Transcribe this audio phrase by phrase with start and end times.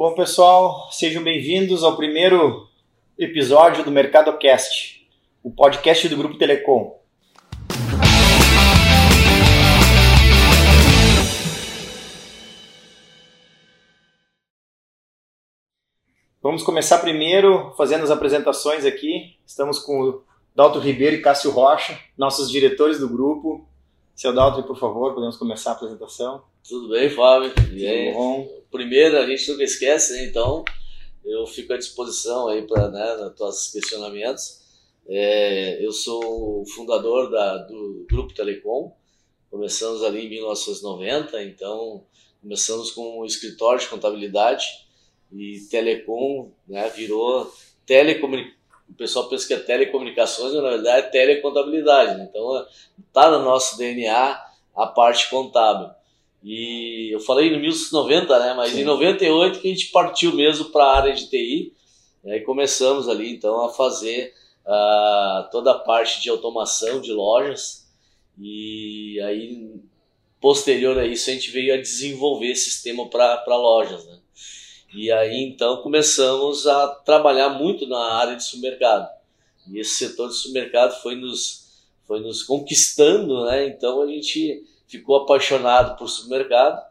[0.00, 2.66] Bom, pessoal, sejam bem-vindos ao primeiro
[3.18, 5.06] episódio do MercadoCast,
[5.42, 6.98] o podcast do Grupo Telecom.
[16.42, 19.36] Vamos começar primeiro fazendo as apresentações aqui.
[19.44, 20.24] Estamos com o
[20.56, 23.68] Dalton Ribeiro e Cássio Rocha, nossos diretores do grupo.
[24.20, 26.44] Seu Dalton, por favor, podemos começar a apresentação.
[26.68, 27.54] Tudo bem, Fábio?
[27.72, 28.12] E aí?
[28.12, 28.46] Bom.
[28.70, 30.26] Primeiro, a gente nunca esquece, né?
[30.26, 30.62] Então,
[31.24, 34.60] eu fico à disposição aí para né, os questionamentos.
[35.08, 38.94] É, eu sou o fundador da, do Grupo Telecom.
[39.50, 42.04] Começamos ali em 1990, então
[42.42, 44.66] começamos com um escritório de contabilidade
[45.32, 47.50] e telecom, né, virou
[47.86, 48.59] telecomunicação.
[49.00, 52.18] Pessoal pensa que é telecomunicações, mas na verdade é telecontabilidade.
[52.18, 52.28] Né?
[52.28, 52.66] Então
[52.98, 54.44] está no nosso DNA
[54.76, 55.88] a parte contábil.
[56.44, 58.82] E eu falei em 1990, né, mas Sim.
[58.82, 61.72] em 98 que a gente partiu mesmo para a área de TI
[62.22, 64.34] né, e começamos ali então a fazer
[64.66, 67.90] uh, toda a parte de automação de lojas
[68.38, 69.80] e aí
[70.42, 74.19] posterior a isso a gente veio a desenvolver sistema para lojas, né?
[74.92, 79.08] E aí então começamos a trabalhar muito na área de supermercado.
[79.70, 83.68] E esse setor de supermercado foi nos, foi nos conquistando, né?
[83.68, 86.82] Então a gente ficou apaixonado por supermercado.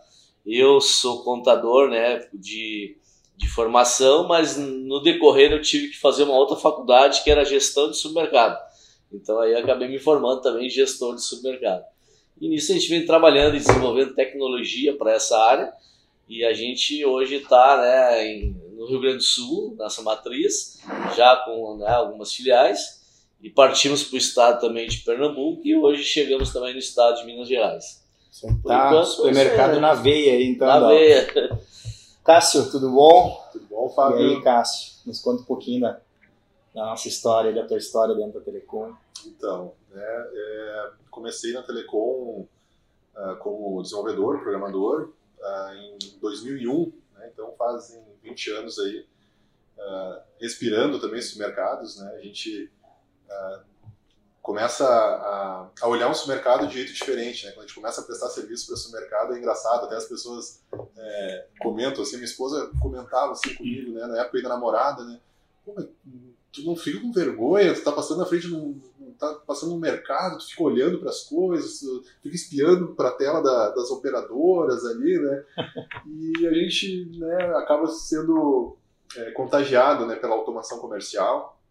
[0.45, 2.95] Eu sou contador, né, de,
[3.35, 7.91] de formação, mas no decorrer eu tive que fazer uma outra faculdade que era gestão
[7.91, 8.57] de supermercado.
[9.11, 11.83] Então aí acabei me formando também em gestor de supermercado.
[12.39, 15.73] E nisso a gente vem trabalhando e desenvolvendo tecnologia para essa área
[16.29, 20.79] e a gente hoje está né, em, no Rio Grande do Sul, nessa matriz,
[21.15, 22.99] já com né, algumas filiais,
[23.41, 27.25] e partimos para o estado também de Pernambuco e hoje chegamos também no estado de
[27.25, 28.05] Minas Gerais.
[28.63, 30.67] Tá, enquanto, supermercado é, na veia aí, então.
[30.67, 31.27] Na veia.
[32.23, 33.49] Cássio, tudo bom?
[33.51, 34.19] Tudo bom, Fábio?
[34.19, 35.99] E aí, Cássio, nos conta um pouquinho da,
[36.75, 38.93] da nossa história, da tua história dentro da Telecom.
[39.25, 42.45] Então, né, é, comecei na Telecom
[43.15, 49.05] uh, como desenvolvedor, programador, uh, em 2001, né, então fazem 20 anos aí,
[49.77, 52.71] uh, respirando também esses mercados, né, a gente
[53.25, 53.63] uh,
[54.41, 58.03] começa a, a, olhar um supermercado de jeito diferente, né, quando a gente começa a
[58.03, 60.63] prestar serviço para o supermercado é engraçado, até as pessoas
[60.97, 65.19] é, comentam, assim, minha esposa comentava assim comigo, né, na época ainda namorada, né,
[66.51, 68.53] tu não fica com vergonha, tu tá passando na frente de
[69.19, 71.81] tá passando no mercado, tu fica olhando para as coisas,
[72.23, 75.45] fica espiando para a tela da, das operadoras ali, né?
[76.07, 78.77] E a gente né, acaba sendo
[79.15, 81.61] é, contagiado né, pela automação comercial.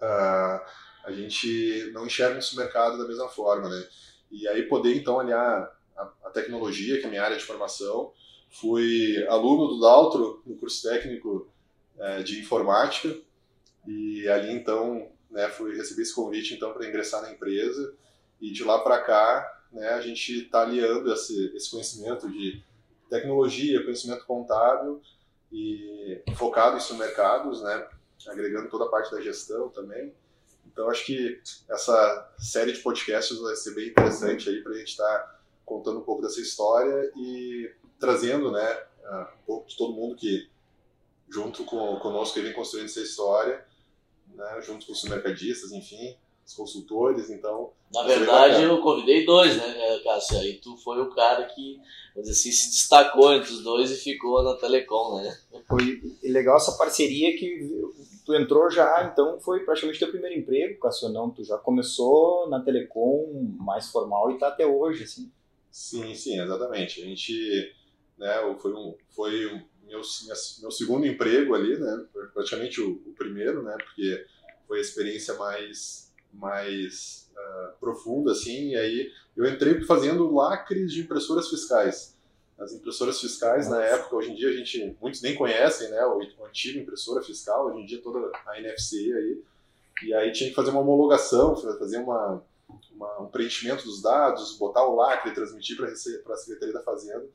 [0.00, 0.60] Uh,
[1.04, 3.86] a gente não enxerga esse mercado da mesma forma, né?
[4.30, 8.12] E aí poder então aliar a, a tecnologia, que é a minha área de formação,
[8.50, 11.48] fui aluno do Daltro no curso técnico
[11.98, 13.16] é, de informática
[13.86, 17.94] e ali então né, fui receber esse convite então para ingressar na empresa
[18.40, 22.64] e de lá para cá, né, a gente está aliando esse, esse conhecimento de
[23.10, 25.02] tecnologia, conhecimento contábil
[25.52, 27.86] e focado em mercados, né,
[28.28, 30.10] agregando toda a parte da gestão também.
[30.66, 34.88] Então acho que essa série de podcasts vai ser bem interessante aí para a gente
[34.88, 37.70] estar tá contando um pouco dessa história e
[38.00, 40.48] trazendo, né, um pouco de todo mundo que
[41.28, 43.65] junto com conosco vem construindo essa história
[44.36, 47.72] né, junto com os mercadistas, enfim, os consultores, então...
[47.92, 50.38] Na verdade, eu convidei dois, né, Cássio?
[50.38, 51.80] Aí tu foi o cara que,
[52.14, 55.36] vamos assim, se destacou entre os dois e ficou na Telecom, né?
[55.66, 57.68] Foi legal essa parceria que
[58.24, 61.30] tu entrou já, então foi praticamente teu primeiro emprego, Cássio, não?
[61.30, 65.30] Tu já começou na Telecom mais formal e tá até hoje, assim.
[65.70, 67.02] Sim, sim, exatamente.
[67.02, 67.72] A gente,
[68.18, 70.00] né, foi um, foi um meu,
[70.60, 72.04] meu segundo emprego ali, né?
[72.34, 73.76] Praticamente o, o, primeiro, né?
[73.82, 74.26] Porque
[74.66, 78.70] foi a experiência mais, mais uh, profunda, assim.
[78.70, 82.16] E aí eu entrei fazendo lacres de impressoras fiscais.
[82.58, 83.78] As impressoras fiscais, Nossa.
[83.78, 86.04] na época, hoje em dia a gente, muitos nem conhecem, né?
[86.04, 89.42] O, o antigo impressora fiscal, hoje em dia toda a NFC aí.
[90.02, 92.42] E aí tinha que fazer uma homologação, fazer uma,
[92.92, 97.26] uma um preenchimento dos dados, botar o lacre, transmitir para a Secretaria da Fazenda.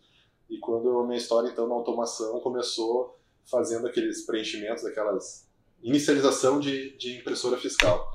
[0.51, 5.49] E quando a minha história, então, na automação começou fazendo aqueles preenchimentos, aquelas
[5.81, 8.11] inicialização de, de impressora fiscal.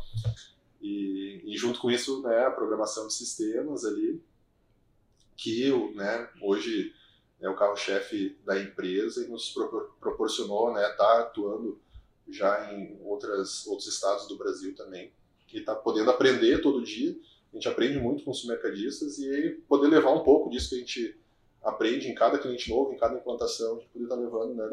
[0.80, 4.22] E, e, junto com isso, né, a programação de sistemas ali,
[5.34, 6.94] que né, hoje
[7.40, 9.54] é o carro-chefe da empresa e nos
[9.98, 11.80] proporcionou estar né, tá atuando
[12.28, 15.10] já em outras, outros estados do Brasil também.
[15.52, 17.16] E está podendo aprender todo dia.
[17.50, 20.78] A gente aprende muito com os mercadistas e poder levar um pouco disso que a
[20.78, 21.18] gente
[21.66, 24.68] aprende em cada cliente novo, em cada implantação, a gente poder estar tá levando, né,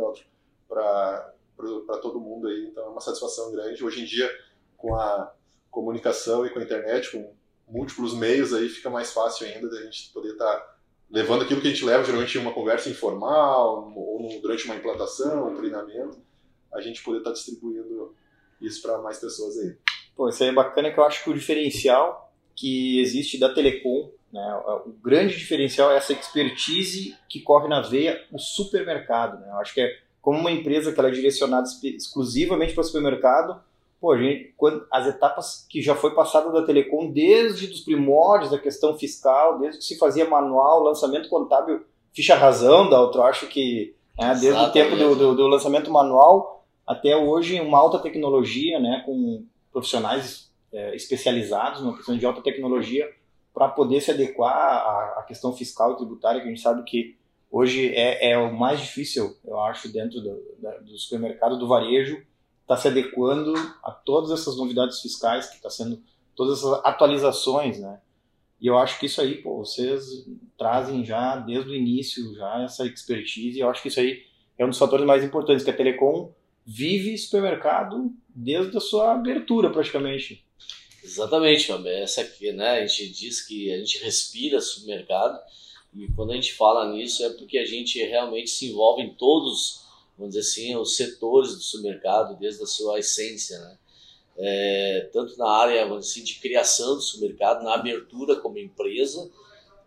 [0.69, 2.67] para todo mundo aí.
[2.67, 3.83] Então é uma satisfação grande.
[3.83, 4.29] Hoje em dia,
[4.77, 5.33] com a
[5.71, 7.33] comunicação e com a internet, com
[7.67, 10.75] múltiplos meios aí, fica mais fácil ainda da gente poder estar tá
[11.09, 15.51] levando aquilo que a gente leva geralmente em uma conversa informal ou durante uma implantação,
[15.51, 16.19] um treinamento,
[16.71, 18.15] a gente poder estar tá distribuindo
[18.61, 19.75] isso para mais pessoas aí.
[20.15, 22.22] Pô, isso aí é bacana que eu acho que o diferencial
[22.55, 28.19] que existe da Telecom, né, o grande diferencial é essa expertise que corre na veia
[28.31, 29.39] o supermercado.
[29.39, 29.47] Né?
[29.49, 33.61] Eu acho que é como uma empresa que ela é direcionada exclusivamente para o supermercado,
[33.99, 38.57] pô, gente, quando, as etapas que já foi passada da Telecom, desde os primórdios da
[38.57, 43.95] questão fiscal, desde que se fazia manual, lançamento contábil, ficha razão da outro, acho que
[44.19, 49.03] né, desde o tempo do, do, do, lançamento manual até hoje uma alta tecnologia, né,
[49.05, 53.09] com profissionais é, especializados numa questão de alta tecnologia
[53.53, 57.15] para poder se adequar à, à, questão fiscal e tributária, que a gente sabe que
[57.51, 60.41] hoje é, é o mais difícil, eu acho, dentro do,
[60.81, 62.21] do supermercado, do varejo,
[62.61, 63.53] está se adequando
[63.83, 66.01] a todas essas novidades fiscais que está sendo
[66.35, 67.99] todas essas atualizações, né?
[68.59, 70.25] E eu acho que isso aí, pô, vocês
[70.57, 73.57] trazem já desde o início já essa expertise.
[73.57, 74.23] E eu acho que isso aí
[74.57, 76.31] é um dos fatores mais importantes que a Telecom
[76.65, 80.43] vive supermercado desde a sua abertura praticamente.
[81.03, 82.79] Exatamente, essa aqui, né?
[82.79, 85.39] A gente diz que a gente respira supermercado
[85.93, 89.83] e quando a gente fala nisso é porque a gente realmente se envolve em todos
[90.17, 93.77] vamos dizer assim, os setores do supermercado desde a sua essência, né?
[94.35, 99.31] É, tanto na área assim, de criação do supermercado, na abertura como empresa,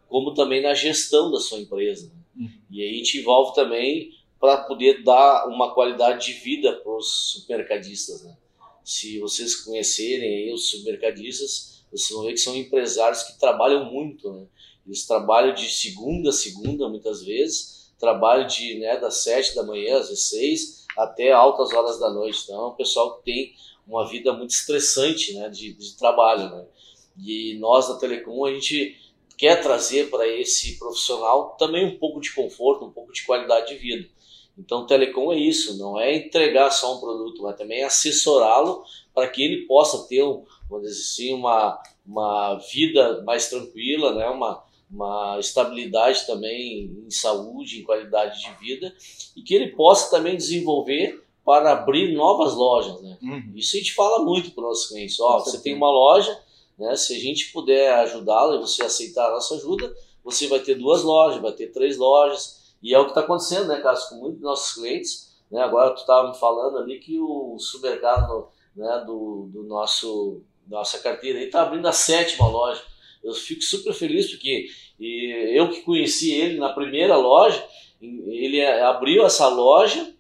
[0.08, 2.06] como também na gestão da sua empresa.
[2.06, 2.44] Né?
[2.44, 2.60] Uhum.
[2.70, 4.10] E aí a gente envolve também
[4.41, 8.23] para poder dar uma qualidade de vida para os supermercadistas.
[8.23, 8.37] Né?
[8.85, 14.31] Se vocês conhecerem os supermercadistas, vocês vão ver que são empresários que trabalham muito.
[14.31, 14.47] Né?
[14.87, 19.99] Eles trabalham de segunda a segunda, muitas vezes, trabalho de, né, das 7 da manhã
[19.99, 22.43] às 6 até altas horas da noite.
[22.44, 23.55] Então, é um pessoal que tem
[23.87, 26.50] uma vida muito estressante né, de, de trabalho.
[26.50, 26.67] Né?
[27.19, 28.97] E nós da Telecom, a gente
[29.37, 33.77] quer trazer para esse profissional também um pouco de conforto, um pouco de qualidade de
[33.77, 34.09] vida.
[34.58, 38.82] Então, Telecom é isso, não é entregar só um produto, mas também assessorá-lo
[39.14, 44.26] para que ele possa ter, um, vamos dizer assim, uma, uma vida mais tranquila, né?
[44.29, 48.94] uma, uma estabilidade também em saúde, em qualidade de vida
[49.37, 53.17] e que ele possa também desenvolver para abrir novas lojas, né?
[53.23, 53.52] Uhum.
[53.55, 55.20] Isso a gente fala muito para os nossos clientes.
[55.20, 56.37] Ó, você tem uma loja,
[56.76, 56.97] né?
[56.97, 59.94] Se a gente puder ajudá-la e você aceitar a nossa ajuda,
[60.25, 63.69] você vai ter duas lojas, vai ter três lojas e é o que está acontecendo,
[63.69, 65.37] né, Cássio, com muitos nossos clientes.
[65.50, 65.61] Né?
[65.61, 71.38] Agora tu estava me falando ali que o supermercado né, do, do nosso nossa carteira
[71.41, 72.83] está abrindo a sétima loja
[73.27, 74.69] eu fico super feliz porque
[75.00, 77.62] eu que conheci ele na primeira loja,
[78.00, 80.15] ele abriu essa loja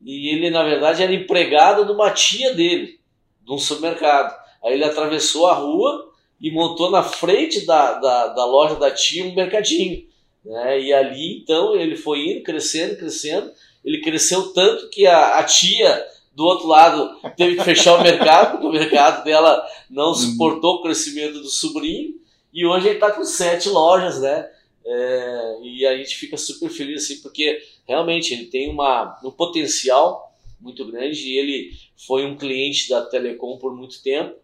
[0.00, 3.00] e ele na verdade era empregado de uma tia dele,
[3.42, 4.34] de um supermercado.
[4.62, 9.24] Aí ele atravessou a rua e montou na frente da, da, da loja da tia
[9.24, 10.06] um mercadinho.
[10.44, 10.80] Né?
[10.80, 13.50] E ali então ele foi indo, crescendo, crescendo.
[13.84, 16.04] Ele cresceu tanto que a, a tia
[16.34, 20.14] do outro lado teve que fechar o mercado, porque o mercado dela não uhum.
[20.14, 22.14] suportou o crescimento do sobrinho.
[22.52, 24.48] E hoje ele está com sete lojas, né?
[24.86, 30.32] É, e a gente fica super feliz assim, porque realmente ele tem uma, um potencial
[30.60, 31.28] muito grande.
[31.28, 31.70] E ele
[32.06, 34.34] foi um cliente da Telecom por muito tempo.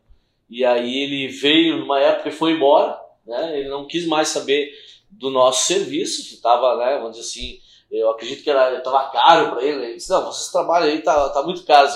[0.49, 2.99] E aí ele veio numa época e foi embora.
[3.27, 3.61] Né?
[3.61, 4.73] Ele não quis mais saber
[5.21, 6.23] do nosso serviço.
[6.23, 7.61] Estava, né, vamos dizer assim,
[7.91, 9.85] eu acredito que era estava caro para ele.
[9.85, 11.89] Ele disse: Não, vocês trabalham aí, tá, tá muito caro.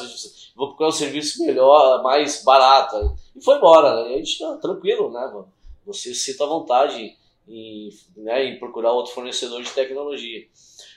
[0.54, 3.16] Vou procurar um serviço melhor, mais barato.
[3.34, 4.04] E foi embora.
[4.04, 4.10] Né?
[4.10, 5.52] E a gente, tranquilo, né, mano?
[5.86, 7.16] Você se sinta à vontade
[7.48, 10.46] em, né, em procurar outro fornecedor de tecnologia.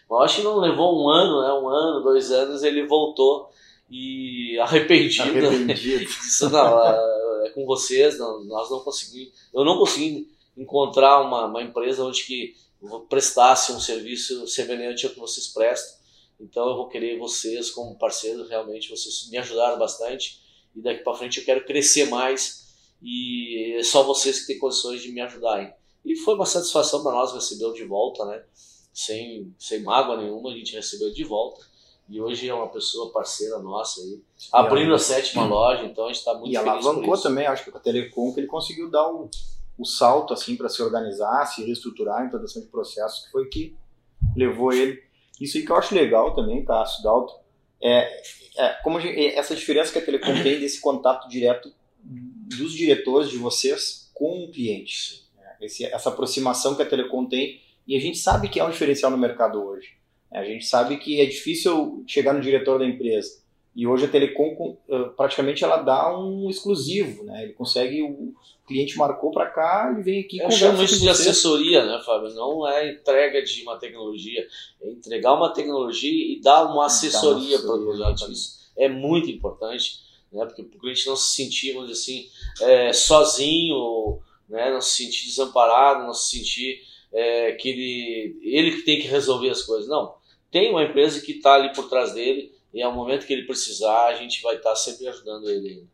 [0.10, 3.50] Mas acho que não levou um ano, né, um ano, dois anos, ele voltou
[3.90, 5.24] e arrependido.
[5.24, 6.06] arrependido.
[6.06, 11.46] Disse, não, é, é com vocês, não, nós não conseguimos, eu não consegui encontrar uma,
[11.46, 12.56] uma empresa onde que
[13.10, 15.98] prestasse um serviço semelhante ao que vocês prestam.
[16.40, 20.42] Então eu vou querer vocês como parceiros, realmente vocês me ajudaram bastante
[20.76, 22.68] e daqui para frente eu quero crescer mais
[23.02, 25.74] e é só vocês que têm condições de me ajudarem.
[26.06, 28.44] E foi uma satisfação para nós recebê-lo de volta, né?
[28.94, 31.66] Sem, sem mágoa nenhuma, a gente recebeu de volta.
[32.10, 34.22] E hoje é uma pessoa parceira nossa aí,
[34.54, 36.66] abrindo a sétima loja, então a gente está muito e feliz.
[36.66, 39.30] E alavancou também, acho que com a Telecom, que ele conseguiu dar o,
[39.78, 43.76] o salto assim para se organizar, se reestruturar a implantação de processos, que foi que
[44.36, 45.02] levou ele.
[45.40, 47.34] Isso aí que eu acho legal também, Cássio Dalto,
[47.82, 48.22] é,
[48.58, 51.72] é como essa diferença que a Telecom tem desse contato direto
[52.04, 55.28] dos diretores de vocês com o cliente.
[55.62, 59.10] Esse, essa aproximação que a Telecom tem E a gente sabe que é um diferencial
[59.10, 59.98] no mercado hoje.
[60.32, 63.42] A gente sabe que é difícil chegar no diretor da empresa.
[63.78, 64.76] E hoje a Telecom
[65.16, 67.44] praticamente ela dá um exclusivo, né?
[67.44, 68.34] Ele consegue o
[68.68, 70.40] cliente marcou para cá e vem aqui.
[70.40, 72.34] Eu chamo isso de assessoria, né, Fábio?
[72.34, 74.48] Não é entrega de uma tecnologia,
[74.82, 78.32] é entregar uma tecnologia e dar uma assessoria para o cliente.
[78.32, 80.00] Isso é muito importante,
[80.34, 80.44] né?
[80.44, 82.28] Porque o cliente não se sentir, vamos dizer assim,
[82.62, 84.20] é, sozinho,
[84.50, 84.74] né?
[84.74, 86.82] Não se sentir desamparado, não se sentir
[87.14, 89.88] é, que ele ele que tem que resolver as coisas.
[89.88, 90.16] Não,
[90.50, 94.06] tem uma empresa que está ali por trás dele e ao momento que ele precisar,
[94.06, 95.90] a gente vai estar tá sempre ajudando ele.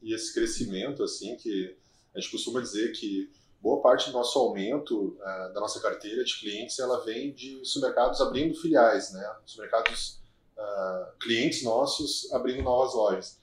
[0.00, 1.76] E esse crescimento, assim, que
[2.14, 6.38] a gente costuma dizer que boa parte do nosso aumento uh, da nossa carteira de
[6.38, 9.28] clientes, ela vem de supermercados abrindo filiais, né?
[9.44, 10.20] Supermercados
[10.56, 13.40] uh, clientes nossos abrindo novas lojas.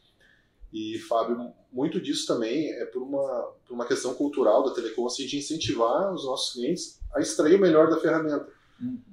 [0.72, 5.26] E, Fábio, muito disso também é por uma, por uma questão cultural da Telecom, assim,
[5.26, 8.48] de incentivar os nossos clientes a extrair o melhor da ferramenta.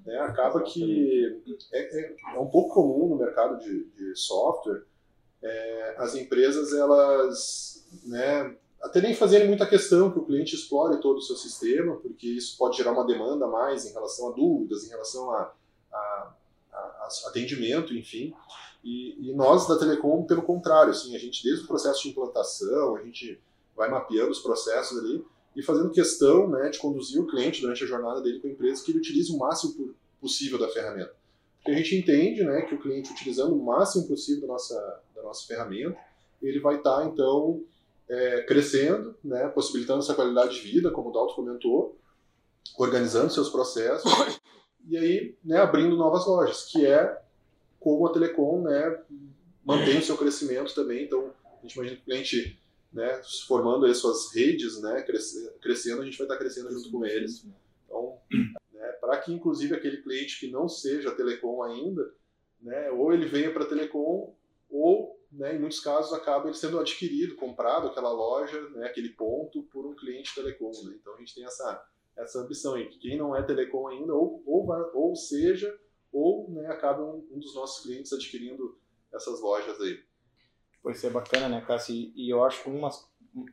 [0.05, 0.19] Né?
[0.21, 1.41] Acaba que
[1.73, 4.83] é, é, é, um pouco comum no mercado de, de software
[5.43, 11.19] é, as empresas elas né, até nem fazerem muita questão que o cliente explore todo
[11.19, 14.85] o seu sistema, porque isso pode gerar uma demanda a mais em relação a dúvidas,
[14.85, 15.53] em relação a,
[15.93, 16.35] a,
[16.73, 18.35] a, a atendimento, enfim.
[18.83, 22.97] E, e, nós da Telecom, pelo contrário, assim, a gente desde o processo de implantação,
[22.97, 23.41] a gente
[23.77, 25.25] vai mapeando os processos ali
[25.59, 28.85] e fazendo questão né, de conduzir o cliente durante a jornada dele com a empresa
[28.85, 31.13] que ele utilize o máximo possível da ferramenta.
[31.57, 35.23] Porque a gente entende né, que o cliente utilizando o máximo possível da nossa, da
[35.25, 35.99] nossa ferramenta,
[36.41, 37.61] ele vai estar, tá, então,
[38.09, 41.99] é, crescendo, né, possibilitando essa qualidade de vida, como o Dalton comentou,
[42.77, 44.09] organizando seus processos
[44.87, 47.21] e aí né, abrindo novas lojas, que é
[47.81, 49.03] como a Telecom né,
[49.65, 51.03] mantém o seu crescimento também.
[51.03, 52.61] Então, a gente imagina que o cliente
[52.93, 55.03] né, formando aí suas redes, né,
[55.61, 57.47] crescendo, a gente vai estar crescendo junto com eles.
[57.85, 58.19] Então,
[58.73, 62.13] né, para que inclusive aquele cliente que não seja telecom ainda,
[62.61, 64.35] né, ou ele venha para telecom,
[64.71, 69.63] ou né, em muitos casos acaba ele sendo adquirido, comprado aquela loja, né, aquele ponto
[69.65, 70.71] por um cliente telecom.
[70.85, 70.97] Né?
[71.01, 71.87] Então a gente tem essa
[72.19, 75.79] essa ambição aí, que quem não é telecom ainda, ou, ou, ou seja,
[76.13, 78.77] ou né, acaba um, um dos nossos clientes adquirindo
[79.13, 80.03] essas lojas aí.
[80.89, 82.11] Pois é bacana, né, Cássio?
[82.17, 82.89] E eu acho que uma,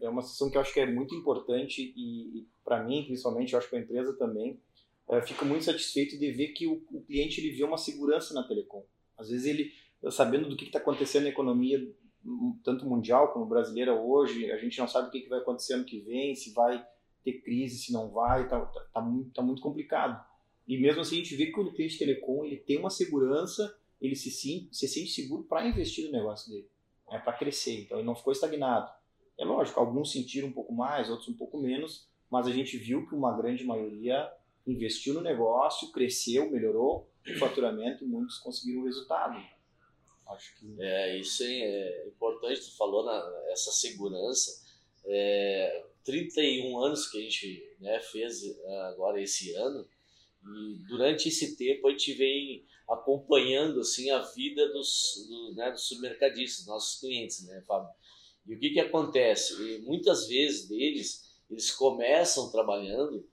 [0.01, 3.51] é uma situação que eu acho que é muito importante e, e para mim, principalmente,
[3.51, 4.57] eu acho que a empresa também,
[5.09, 8.47] é, fica muito satisfeito de ver que o, o, cliente ele vê uma segurança na
[8.47, 8.85] telecom.
[9.17, 9.73] Às vezes ele,
[10.11, 11.85] sabendo do que está acontecendo na economia,
[12.63, 15.83] tanto mundial como brasileira hoje, a gente não sabe o que, que vai acontecer ano
[15.83, 16.87] que vem, se vai
[17.21, 20.25] ter crise, se não vai, tá, tá, tá, muito, tá muito complicado.
[20.65, 24.15] E mesmo assim a gente vê que o cliente telecom ele tem uma segurança, ele
[24.15, 26.73] se, se sente seguro para investir no negócio dele
[27.11, 27.81] é para crescer.
[27.81, 28.91] Então ele não ficou estagnado.
[29.37, 33.05] É lógico, alguns sentiram um pouco mais, outros um pouco menos, mas a gente viu
[33.07, 34.31] que uma grande maioria
[34.65, 39.37] investiu no negócio, cresceu, melhorou o faturamento e muitos conseguiram o resultado.
[40.27, 42.61] Acho que é isso é importante.
[42.61, 44.63] Tu falou na essa segurança.
[45.05, 48.41] É, 31 anos que a gente né, fez
[48.89, 49.87] agora esse ano
[50.43, 55.87] e durante esse tempo a gente vem acompanhando assim a vida dos, do, né, dos
[55.87, 57.89] supermercadistas, nossos clientes, né, Fábio?
[58.47, 59.53] E o que que acontece?
[59.61, 63.27] E muitas vezes deles, eles começam trabalhando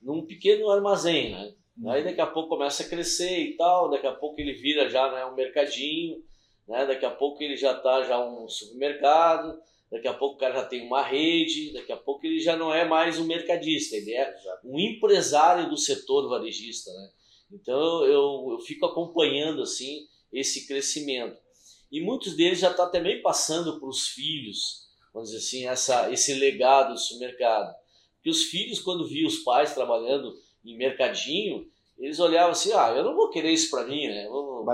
[0.00, 1.54] num pequeno armazém, né?
[1.78, 1.90] Uhum.
[1.90, 5.10] Aí daqui a pouco começa a crescer e tal, daqui a pouco ele vira já
[5.12, 6.22] né, um mercadinho,
[6.66, 6.86] né?
[6.86, 9.58] Daqui a pouco ele já tá já um supermercado,
[9.90, 12.74] daqui a pouco o cara já tem uma rede, daqui a pouco ele já não
[12.74, 14.34] é mais um mercadista, ele é
[14.64, 17.10] um empresário do setor varejista, né?
[17.52, 21.38] Então eu, eu fico acompanhando assim esse crescimento.
[21.90, 26.12] E muitos deles já estão tá também passando para os filhos, vamos dizer assim, essa,
[26.12, 27.74] esse legado do supermercado.
[28.16, 31.66] Porque os filhos, quando viam os pais trabalhando em mercadinho,
[31.98, 34.28] eles olhavam assim, ah, eu não vou querer isso para mim, né?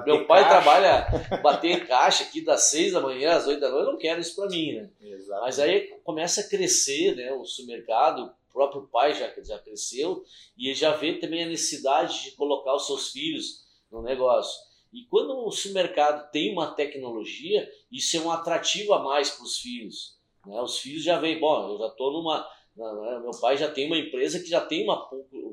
[0.04, 0.48] Meu pai caixa.
[0.48, 1.06] trabalha
[1.42, 4.34] bater caixa aqui das seis da manhã às oito da noite, eu não quero isso
[4.34, 4.90] para mim, né?
[5.00, 5.40] Exato.
[5.40, 10.24] Mas aí começa a crescer, né, o supermercado, próprio pai já, já cresceu
[10.56, 14.56] e já vê também a necessidade de colocar os seus filhos no negócio.
[14.92, 19.58] E quando o supermercado tem uma tecnologia, isso é um atrativo a mais para os
[19.58, 20.16] filhos.
[20.46, 20.60] Né?
[20.62, 22.48] Os filhos já vêm, bom, eu já estou numa.
[22.76, 25.08] Né, meu pai já tem uma empresa que já tem uma,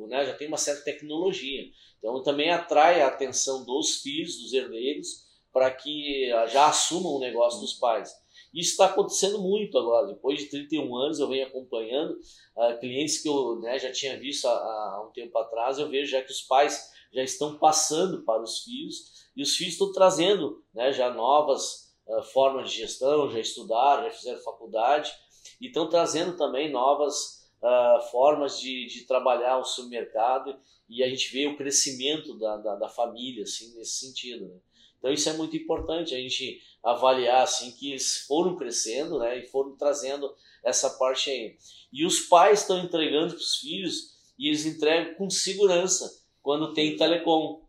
[0.07, 1.67] né, já tem uma certa tecnologia.
[1.97, 7.59] Então também atrai a atenção dos filhos, dos herdeiros, para que já assumam o negócio
[7.59, 8.13] dos pais.
[8.53, 10.07] Isso está acontecendo muito agora.
[10.07, 12.19] Depois de 31 anos, eu venho acompanhando
[12.55, 15.79] uh, clientes que eu né, já tinha visto há, há, um tempo atrás.
[15.79, 19.73] Eu vejo já que os pais já estão passando para os filhos e os filhos
[19.73, 25.11] estão trazendo né, já novas uh, formas de gestão, já estudaram, já fizeram faculdade
[25.59, 31.31] e estão trazendo também novas uh, formas de, de trabalhar o supermercado e a gente
[31.31, 34.59] vê o crescimento da, da, da família, assim, nesse sentido, né?
[35.01, 39.47] Então isso é muito importante a gente avaliar assim que eles foram crescendo, né, e
[39.47, 40.31] foram trazendo
[40.63, 41.57] essa parte aí.
[41.91, 46.95] E os pais estão entregando para os filhos e eles entregam com segurança quando tem
[46.95, 47.67] telecom.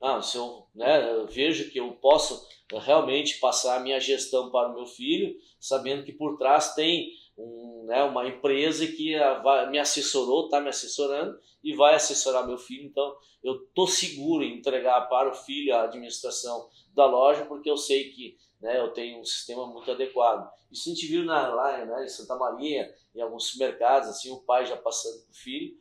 [0.00, 4.70] Ah, se eu, né, eu vejo que eu posso realmente passar a minha gestão para
[4.70, 9.78] o meu filho, sabendo que por trás tem um, né, uma empresa que a, me
[9.78, 12.86] assessorou, está me assessorando e vai assessorar meu filho.
[12.86, 17.76] Então, eu estou seguro em entregar para o filho a administração da loja, porque eu
[17.76, 20.50] sei que né, eu tenho um sistema muito adequado.
[20.70, 24.40] Isso a gente viu na, lá né, em Santa Maria, em alguns supermercados, assim, o
[24.40, 25.74] pai já passando para o filho.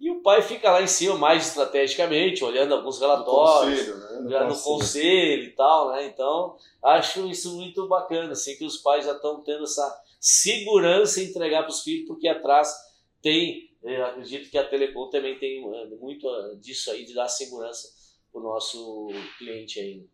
[0.00, 4.40] E o pai fica lá em cima mais estrategicamente, olhando alguns relatórios, no conselho, né?
[4.40, 6.06] no, no conselho e tal, né?
[6.06, 11.62] Então, acho isso muito bacana, assim, que os pais já estão tendo essa segurança entregar
[11.62, 12.72] para os filhos, porque atrás
[13.22, 17.28] tem, eu acredito que a Telecom também tem eh, muito eh, disso aí, de dar
[17.28, 17.88] segurança
[18.32, 19.08] para o nosso
[19.38, 20.06] cliente aí.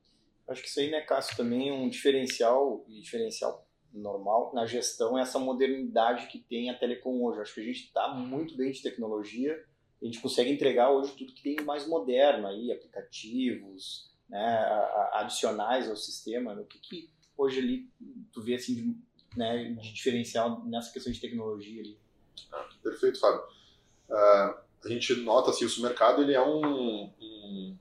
[0.48, 5.22] Acho que isso aí, né, Cássio, também é um diferencial, diferencial normal na gestão é
[5.22, 7.40] essa modernidade que tem a Telecom hoje.
[7.40, 9.64] Acho que a gente está muito bem de tecnologia,
[10.02, 14.68] a gente consegue entregar hoje tudo que tem mais moderno aí, aplicativos, né,
[15.12, 16.52] adicionais ao sistema.
[16.60, 17.88] O que, que hoje ali
[18.32, 18.96] tu vê assim de
[19.36, 21.98] né, de diferencial nessa questão de tecnologia ali.
[22.52, 23.42] Ah, perfeito, Fábio.
[24.08, 27.76] Uh, a gente nota assim, o mercado ele é um, um,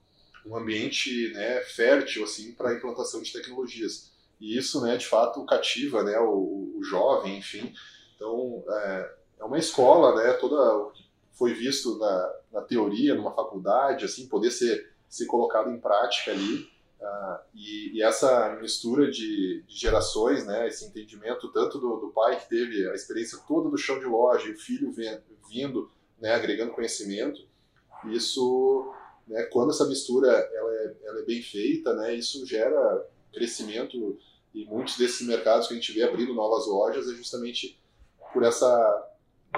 [0.46, 5.46] um ambiente né, fértil assim para a implantação de tecnologias e isso né, de fato
[5.46, 7.74] cativa né, o, o jovem, enfim.
[8.16, 10.92] Então é, é uma escola, né, toda
[11.34, 16.73] foi visto na, na teoria, numa faculdade, assim, poder ser, ser colocado em prática ali
[17.04, 22.40] Uh, e, e, essa mistura de, de, gerações, né, esse entendimento tanto do, do, pai
[22.40, 25.20] que teve a experiência toda do chão de loja e o filho vem,
[25.50, 27.46] vindo, né, agregando conhecimento,
[28.06, 28.94] isso,
[29.28, 34.18] né, quando essa mistura ela é, ela é, bem feita, né, isso gera crescimento
[34.54, 37.78] e muitos desses mercados que a gente vê abrindo novas lojas é justamente
[38.32, 39.10] por essa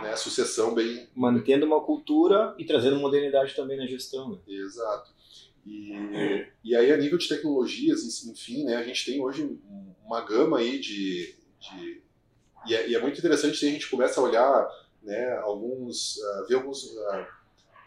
[0.01, 4.31] né, sucessão bem mantendo uma cultura e trazendo modernidade também na gestão.
[4.31, 4.37] Né?
[4.47, 5.14] Exato.
[5.65, 9.57] E, e aí, a nível de tecnologias, enfim, né, a gente tem hoje
[10.05, 11.35] uma gama aí de.
[11.59, 12.01] de
[12.67, 14.67] e, é, e é muito interessante se a gente começa a olhar
[15.01, 16.17] né, alguns.
[16.17, 17.25] Uh, ver alguns uh,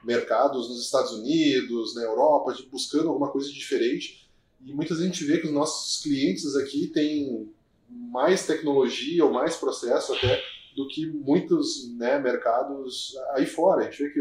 [0.04, 4.28] mercados nos Estados Unidos, na Europa, buscando alguma coisa diferente.
[4.64, 7.52] E muitas vezes a gente vê que os nossos clientes aqui têm
[7.88, 10.42] mais tecnologia ou mais processo até
[10.76, 13.82] do que muitos né, mercados aí fora.
[13.82, 14.20] A gente vê que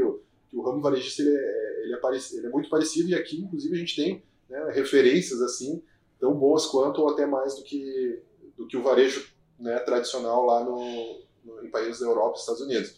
[0.50, 3.76] que o ramo varejista ele é, ele, é ele é muito parecido e aqui, inclusive,
[3.76, 5.84] a gente tem né, referências assim
[6.20, 8.22] tão boas quanto ou até mais do que,
[8.58, 9.28] do que o varejo
[9.60, 12.96] né, tradicional lá no, no, em países da Europa e Estados Unidos.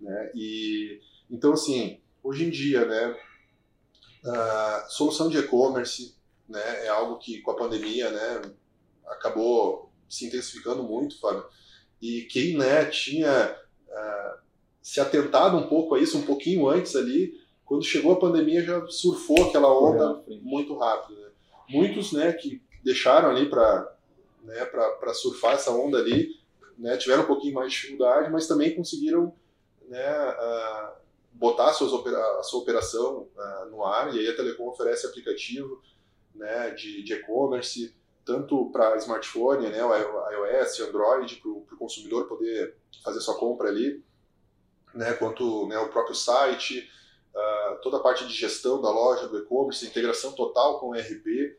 [0.00, 0.32] Né?
[0.34, 3.16] E, então, assim, hoje em dia, né,
[4.24, 6.14] a solução de e-commerce
[6.48, 8.42] né, é algo que com a pandemia né,
[9.06, 11.44] acabou se intensificando muito, Fábio.
[12.00, 14.43] E quem né, tinha uh,
[14.84, 17.32] se atentado um pouco a isso, um pouquinho antes ali,
[17.64, 21.18] quando chegou a pandemia já surfou aquela onda muito rápido.
[21.18, 21.28] Né?
[21.70, 23.90] Muitos né, que deixaram ali para
[24.42, 24.70] né,
[25.14, 26.28] surfar essa onda ali,
[26.76, 29.34] né, tiveram um pouquinho mais de dificuldade, mas também conseguiram
[29.88, 30.92] né, uh,
[31.32, 35.80] botar a, a, sua operação uh, no ar, e aí a Telecom oferece aplicativo
[36.34, 43.20] né, de e-commerce, tanto para smartphone, né, o iOS, Android, para o consumidor poder fazer
[43.20, 44.04] sua compra ali,
[44.94, 46.88] né, quanto né, o próprio site,
[47.34, 51.56] uh, toda a parte de gestão da loja, do e-commerce, integração total com o ERP,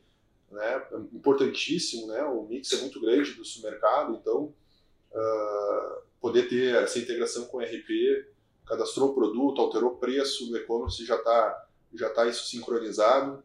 [0.52, 4.54] né, importantíssimo, né, o mix é muito grande do supermercado, então
[5.12, 8.26] uh, poder ter essa integração com o ERP,
[8.66, 13.42] cadastrou o produto, alterou o preço no e-commerce, já está já tá isso sincronizado.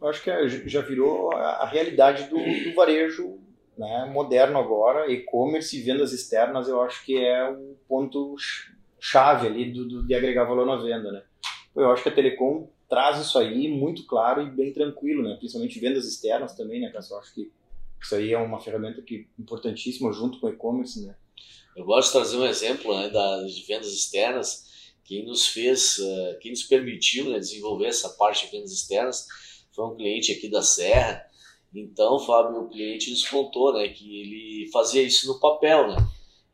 [0.00, 3.38] Eu acho que é, já virou a realidade do, do varejo
[3.76, 8.34] né, moderno agora, e-commerce e vendas externas, eu acho que é o ponto
[9.02, 11.24] chave ali do, do, de agregar valor na venda, né?
[11.74, 15.34] Eu acho que a Telecom traz isso aí muito claro e bem tranquilo, né?
[15.38, 17.50] Principalmente vendas externas também, né, Eu acho que
[18.00, 21.16] isso aí é uma ferramenta que importantíssima junto com o e-commerce, né?
[21.74, 24.92] Eu gosto de trazer um exemplo né, das vendas externas.
[25.04, 29.26] Quem nos fez, uh, quem nos permitiu né, desenvolver essa parte de vendas externas
[29.74, 31.24] foi um cliente aqui da Serra.
[31.74, 35.96] Então, Fábio, o cliente nos contou né, que ele fazia isso no papel, né?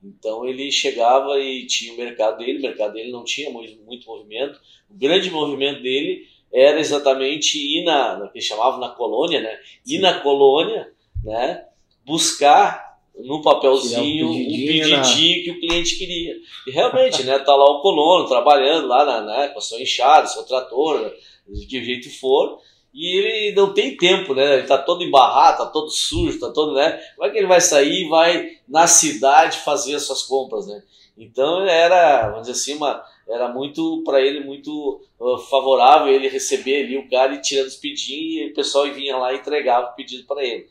[0.03, 4.07] Então ele chegava e tinha o mercado dele, o mercado dele não tinha muito, muito
[4.07, 4.61] movimento.
[4.89, 9.59] O grande movimento dele era exatamente ir na, na que chamava na colônia, né?
[9.87, 10.93] Ir na colônia,
[11.25, 11.65] né?
[12.07, 16.37] Buscar no papelzinho um pedidinho, um pedidinho que o cliente queria.
[16.67, 20.29] E realmente, né, tá lá o colono trabalhando lá na, né, com a sua enxada,
[20.29, 21.13] seu trator,
[21.49, 22.61] de que jeito for,
[22.93, 24.55] e ele não tem tempo, né?
[24.55, 27.01] Ele tá todo embarrado, tá todo sujo, tá todo, né?
[27.17, 30.83] Como é que ele vai sair e vai na cidade fazer as suas compras, né?
[31.17, 36.85] Então era, vamos dizer assim, uma, era muito para ele muito uh, favorável ele receber
[36.85, 39.95] ali o cara e tirando os pedinhos e o pessoal vinha lá e entregava o
[39.95, 40.67] pedido para ele.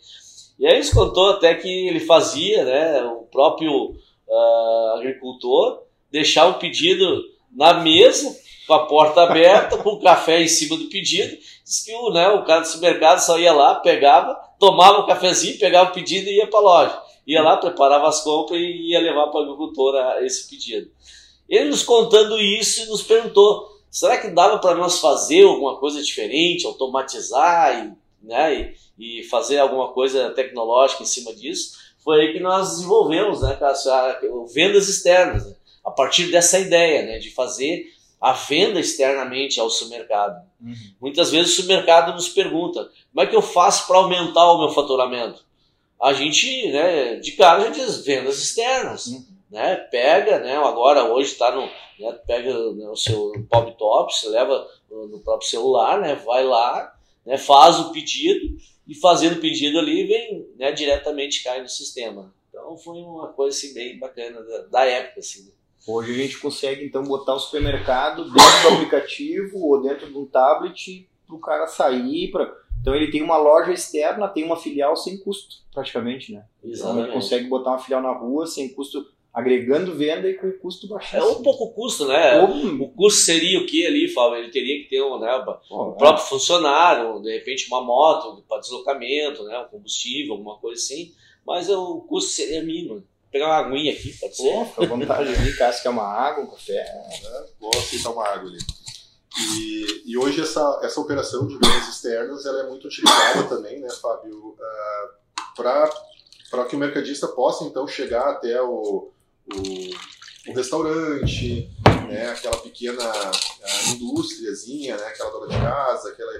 [0.57, 3.91] E aí ele contou até que ele fazia, né, o próprio
[4.27, 8.35] uh, agricultor deixar o pedido na mesa
[8.67, 11.37] com a porta aberta, com o café em cima do pedido.
[11.63, 15.57] Diz que o, né, o cara do supermercado só ia lá, pegava, tomava um cafezinho,
[15.57, 17.01] pegava o pedido e ia para a loja.
[17.25, 20.91] Ia lá, preparava as compras e ia levar para o agricultor esse pedido.
[21.47, 26.65] Ele nos contando isso nos perguntou: será que dava para nós fazer alguma coisa diferente,
[26.65, 31.77] automatizar e, né, e, e, fazer alguma coisa tecnológica em cima disso?
[32.03, 33.57] Foi aí que nós desenvolvemos né,
[34.53, 40.41] vendas externas, né, a partir dessa ideia né, de fazer a venda externamente ao supermercado.
[40.61, 40.73] Uhum.
[40.99, 44.69] Muitas vezes o supermercado nos pergunta: como é que eu faço para aumentar o meu
[44.69, 45.45] faturamento?
[46.01, 49.07] A gente, né, de cara, a gente diz vendas externas.
[49.07, 49.75] Uhum né?
[49.75, 50.55] Pega, né?
[50.57, 52.19] Agora hoje está no, né?
[52.25, 56.15] pega né, o seu pop top, você leva no próprio celular, né?
[56.15, 56.93] Vai lá,
[57.25, 57.37] né?
[57.37, 60.71] Faz o pedido e fazendo o pedido ali vem, né?
[60.71, 62.33] Diretamente cai no sistema.
[62.49, 65.45] Então foi uma coisa assim bem bacana da, da época, assim.
[65.45, 65.51] Né?
[65.87, 70.25] Hoje a gente consegue então botar o supermercado dentro do aplicativo ou dentro de um
[70.25, 72.53] tablet para o cara sair para
[72.87, 76.45] então ele tem uma loja externa, tem uma filial sem custo, praticamente, né?
[76.63, 76.79] Exatamente.
[76.79, 80.87] Então ele consegue botar uma filial na rua sem custo agregando venda e com custo
[80.87, 81.21] baixíssimo.
[81.21, 82.41] É um pouco custo, né?
[82.41, 84.37] O custo seria o que ali, Fábio?
[84.37, 85.29] Ele teria que ter um, né,
[85.69, 86.27] próprio é.
[86.27, 91.11] funcionário, de repente uma moto para deslocamento, né, um combustível, alguma coisa assim,
[91.45, 93.03] mas o custo seria mínimo.
[93.27, 94.53] Vou pegar uma aguinha aqui, pode ser?
[94.53, 96.77] Pô, fica à vontade ali, caso que é uma água, um café.
[96.77, 98.57] É, vou aceitar uma água ali.
[99.37, 103.89] E, e, hoje essa, essa operação de vendas externas ela é muito utilizada também, né,
[104.01, 104.57] Fábio, uh,
[105.59, 105.89] ah,
[106.49, 109.11] para que o mercadista possa então chegar até o,
[109.53, 111.69] o, o restaurante,
[112.07, 116.31] né, aquela pequena uh, indústriazinha, né, aquela dona de casa, aquela,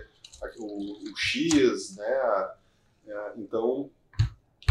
[0.58, 2.50] o, o X, né,
[3.06, 3.92] uh, então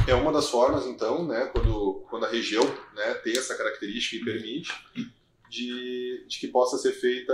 [0.07, 2.65] é uma das formas então, né, quando, quando a região
[2.95, 4.73] né, tem essa característica e permite,
[5.49, 7.33] de, de que possa ser feita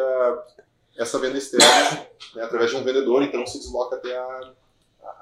[0.97, 4.53] essa venda externa né, através de um vendedor, então se desloca até a,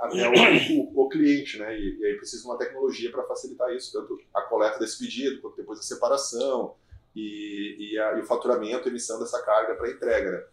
[0.00, 1.78] até o, o, cliente, né?
[1.78, 5.40] E, e, aí precisa de uma tecnologia para facilitar isso, tanto a coleta desse pedido,
[5.40, 6.74] quanto depois a separação
[7.14, 10.30] e, e, a, e o faturamento, a emissão dessa carga para entrega.
[10.32, 10.44] Né?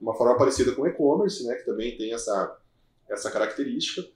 [0.00, 1.56] Uma forma parecida com o e-commerce, né?
[1.56, 2.56] Que também tem essa,
[3.08, 4.08] essa característica.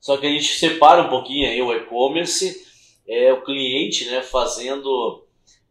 [0.00, 2.64] Só que a gente separa um pouquinho aí o e-commerce,
[3.08, 4.22] é o cliente, né?
[4.22, 5.24] Fazendo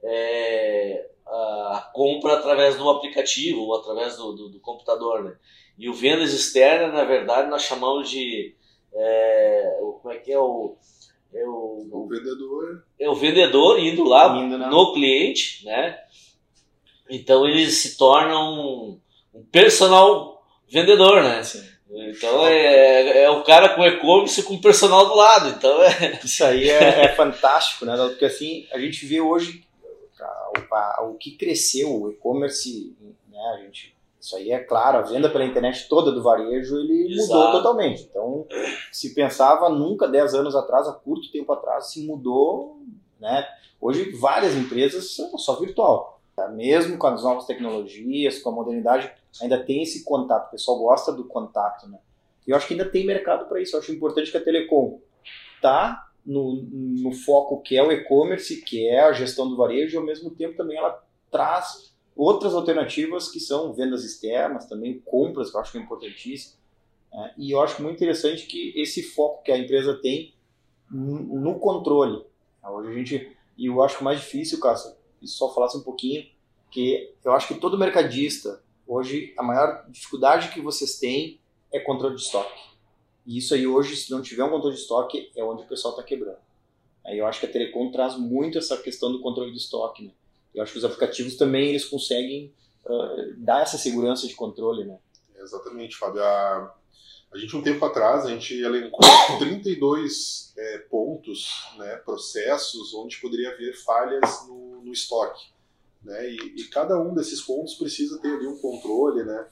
[0.04, 5.36] é, a compra através do aplicativo ou através do, do, do computador, né?
[5.78, 8.56] E o vendas externa, na verdade, nós chamamos de.
[8.94, 10.78] É, como é que é o.
[11.34, 12.86] É o, o vendedor.
[12.98, 16.00] É o vendedor indo lá indo no cliente, né?
[17.10, 19.00] Então ele se torna um,
[19.34, 21.44] um personal vendedor, né?
[21.44, 21.75] Sim.
[21.96, 25.50] Então é, é o cara com e-commerce com o personal do lado.
[25.50, 26.20] Então é...
[26.24, 27.96] Isso aí é, é fantástico, né?
[27.96, 29.64] Porque assim, a gente vê hoje
[30.56, 32.96] o, o que cresceu, o e-commerce,
[33.30, 33.40] né?
[33.56, 37.38] A gente isso aí é claro, a venda pela internet toda do varejo ele Exato.
[37.38, 38.08] mudou totalmente.
[38.10, 38.48] Então,
[38.92, 42.80] se pensava nunca 10 anos atrás, há curto tempo atrás, se mudou,
[43.20, 43.48] né?
[43.80, 46.20] Hoje várias empresas são só virtual.
[46.36, 46.48] Tá?
[46.48, 50.48] Mesmo com as novas tecnologias, com a modernidade, ainda tem esse contato.
[50.48, 52.00] O pessoal gosta do contato, né?
[52.48, 53.76] E eu acho que ainda tem mercado para isso.
[53.76, 55.00] Eu acho importante que a Telecom
[55.62, 59.98] tá no, no foco que é o e-commerce, que é a gestão do varejo, e
[59.98, 65.58] ao mesmo tempo também ela traz Outras alternativas que são vendas externas, também compras, que
[65.58, 66.56] eu acho que é importantíssimo.
[67.13, 70.34] É, e eu acho muito interessante que esse foco que a empresa tem
[70.89, 72.24] no controle.
[72.63, 75.84] Hoje a gente, e eu acho que o mais difícil, Cássio, e só falasse um
[75.84, 76.26] pouquinho,
[76.71, 81.39] que eu acho que todo mercadista, hoje, a maior dificuldade que vocês têm
[81.71, 82.60] é controle de estoque.
[83.26, 85.93] E isso aí hoje, se não tiver um controle de estoque, é onde o pessoal
[85.93, 86.38] está quebrando.
[87.06, 90.12] Aí eu acho que a Telecom traz muito essa questão do controle de estoque, né?
[90.54, 92.54] Eu acho que os aplicativos também eles conseguem
[92.86, 94.98] uh, dar essa segurança de controle, né?
[95.38, 96.24] Exatamente, Fábio.
[96.24, 96.76] A,
[97.32, 99.02] a gente um tempo atrás a gente elencou
[99.38, 105.52] 32 é, pontos, né, processos onde poderia haver falhas no, no estoque,
[106.06, 106.30] né?
[106.30, 109.48] E, e, cada um desses pontos precisa ter ali um controle, né?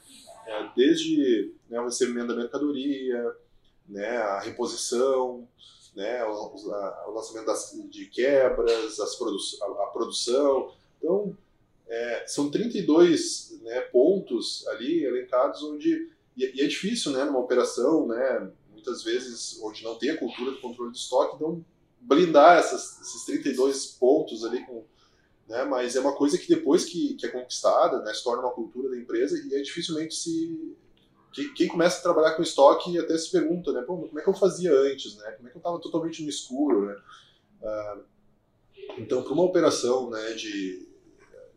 [0.45, 3.35] É, desde né, o recebimento da mercadoria,
[3.87, 5.47] né, a reposição,
[5.95, 10.71] né, o, a, o lançamento das, de quebras, as produ a, a, produção.
[10.97, 11.37] Então,
[11.87, 16.09] é, são 32 né, pontos ali elencados onde.
[16.35, 20.51] E, e, é difícil, né, numa operação, né, muitas vezes, onde não tem a cultura
[20.51, 21.63] do controle de estoque, então
[22.01, 24.83] blindar essas, esses 32 pontos ali com.
[25.47, 28.53] Né, mas é uma coisa que depois que, que é conquistada, né, se torna uma
[28.53, 30.73] cultura da empresa e é dificilmente se,
[31.55, 34.33] quem começa a trabalhar com estoque até se pergunta, né, Pô, como é que eu
[34.33, 35.31] fazia antes, né?
[35.31, 36.95] Como é que eu estava totalmente no escuro, né?
[37.61, 37.97] Ah,
[38.97, 40.93] então, para uma operação, né, de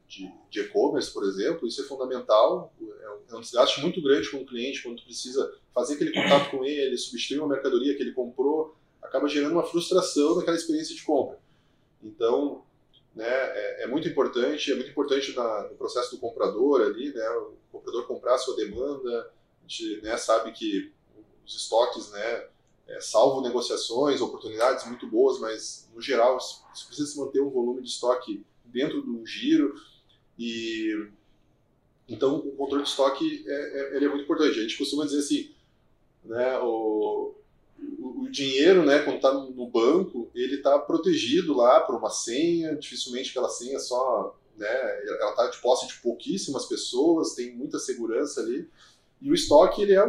[0.09, 2.73] de e-commerce, por exemplo, isso é fundamental.
[3.29, 6.97] É um desgaste muito grande com o cliente quando precisa fazer aquele contato com ele,
[6.97, 11.39] substituir uma mercadoria que ele comprou, acaba gerando uma frustração naquela experiência de compra.
[12.03, 12.65] Então,
[13.17, 17.27] né, é, é muito importante, é muito importante na, no processo do comprador ali, né,
[17.31, 19.33] o comprador comprar a sua demanda,
[19.65, 20.93] a gente né, sabe que
[21.47, 22.47] os estoques, né,
[22.87, 27.81] é, salvo negociações, oportunidades muito boas, mas no geral você precisa se manter um volume
[27.81, 29.75] de estoque dentro do giro
[30.39, 31.09] e
[32.07, 34.59] então o controle de estoque é, é, é muito importante.
[34.59, 35.51] A gente costuma dizer assim,
[36.23, 37.35] né, o,
[37.99, 42.75] o, dinheiro, né, quando está no banco, ele está protegido lá por uma senha.
[42.77, 44.69] Dificilmente aquela senha só, né,
[45.21, 48.69] ela está de posse de pouquíssimas pessoas, tem muita segurança ali.
[49.21, 50.03] E o estoque ele é,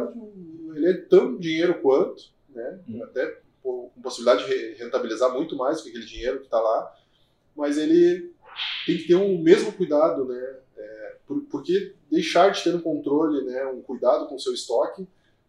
[0.74, 2.80] ele é tão dinheiro quanto, né?
[2.88, 3.02] Hum.
[3.02, 6.94] Até com possibilidade de rentabilizar muito mais que aquele dinheiro que está lá,
[7.56, 8.32] mas ele
[8.86, 10.56] tem que ter o um mesmo cuidado, né?
[10.76, 15.06] É, por, porque deixar de ter um controle, né, um cuidado com o seu estoque,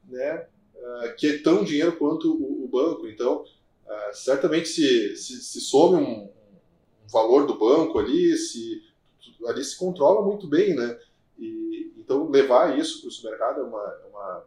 [0.07, 0.47] né,
[0.79, 3.07] uh, que é tão dinheiro quanto o, o banco.
[3.07, 8.83] Então, uh, certamente se, se, se some um, um, valor do banco ali, se
[9.45, 10.99] ali se controla muito bem, né?
[11.37, 14.45] E, então, levar isso para o supermercado é uma, é uma,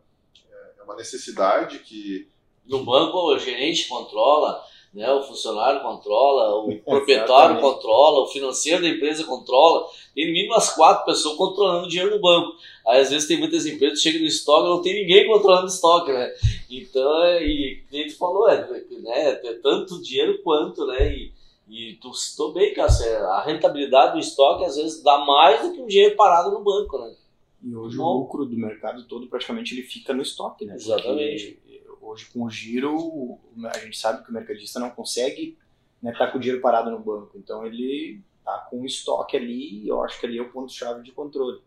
[0.78, 2.28] é uma necessidade que...
[2.66, 5.10] No banco, o gerente controla, né?
[5.12, 9.86] o funcionário controla, o proprietário controla, o financeiro da empresa controla.
[10.14, 12.56] Tem no mínimo umas quatro pessoas controlando o dinheiro no banco.
[12.86, 15.68] Aí às vezes tem muitas empresas que chegam no estoque não tem ninguém controlando o
[15.68, 16.30] estoque, né?
[16.68, 21.14] Então, é, e a gente falou, é, né, é tanto dinheiro quanto, né?
[21.14, 21.32] E,
[21.68, 25.80] e tu citou bem, Cássio, a rentabilidade do estoque às vezes dá mais do que
[25.80, 27.14] um dinheiro parado no banco, né?
[27.62, 30.74] E hoje Bom, o lucro do mercado todo praticamente ele fica no estoque, né?
[30.74, 31.52] Exatamente.
[31.52, 31.71] Porque
[32.12, 35.58] hoje com o giro, a gente sabe que o mercadista não consegue
[36.02, 37.38] né, tá com o dinheiro parado no banco.
[37.38, 41.02] Então ele está com o estoque ali e eu acho que ali é o ponto-chave
[41.02, 41.60] de controle.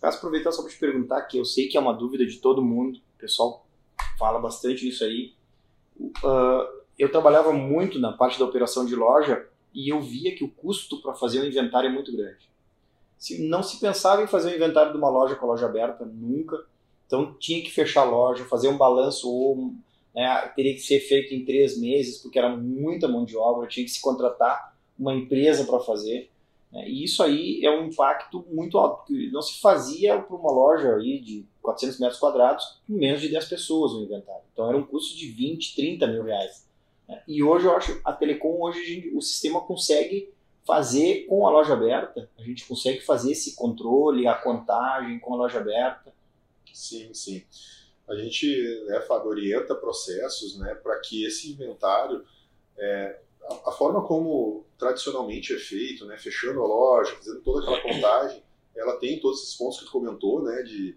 [0.00, 2.62] Caso aproveitar só para te perguntar, que eu sei que é uma dúvida de todo
[2.62, 3.66] mundo, o pessoal
[4.18, 5.34] fala bastante nisso aí.
[6.00, 10.50] Uh, eu trabalhava muito na parte da operação de loja e eu via que o
[10.50, 12.50] custo para fazer um inventário é muito grande.
[13.18, 15.66] Se não se pensava em fazer o um inventário de uma loja com a loja
[15.66, 16.64] aberta, nunca.
[17.10, 19.74] Então tinha que fechar a loja, fazer um balanço ou
[20.14, 23.84] né, teria que ser feito em três meses, porque era muita mão de obra, tinha
[23.84, 26.30] que se contratar uma empresa para fazer.
[26.70, 30.52] Né, e isso aí é um impacto muito alto, porque não se fazia para uma
[30.52, 34.44] loja aí de 400 metros quadrados com menos de 10 pessoas no inventário.
[34.52, 36.64] Então era um custo de 20, 30 mil reais.
[37.08, 37.20] Né.
[37.26, 40.32] E hoje eu acho a Telecom, hoje o sistema consegue
[40.64, 45.38] fazer com a loja aberta, a gente consegue fazer esse controle, a contagem com a
[45.38, 46.19] loja aberta.
[46.74, 47.44] Sim, sim.
[48.08, 52.24] A gente, né, Fábio, orienta processos né, para que esse inventário,
[52.76, 57.80] é, a, a, forma como tradicionalmente é feito, né, fechando a loja, fazendo toda aquela
[57.82, 58.42] contagem,
[58.74, 60.96] ela tem todos esses pontos que tu comentou, né, de,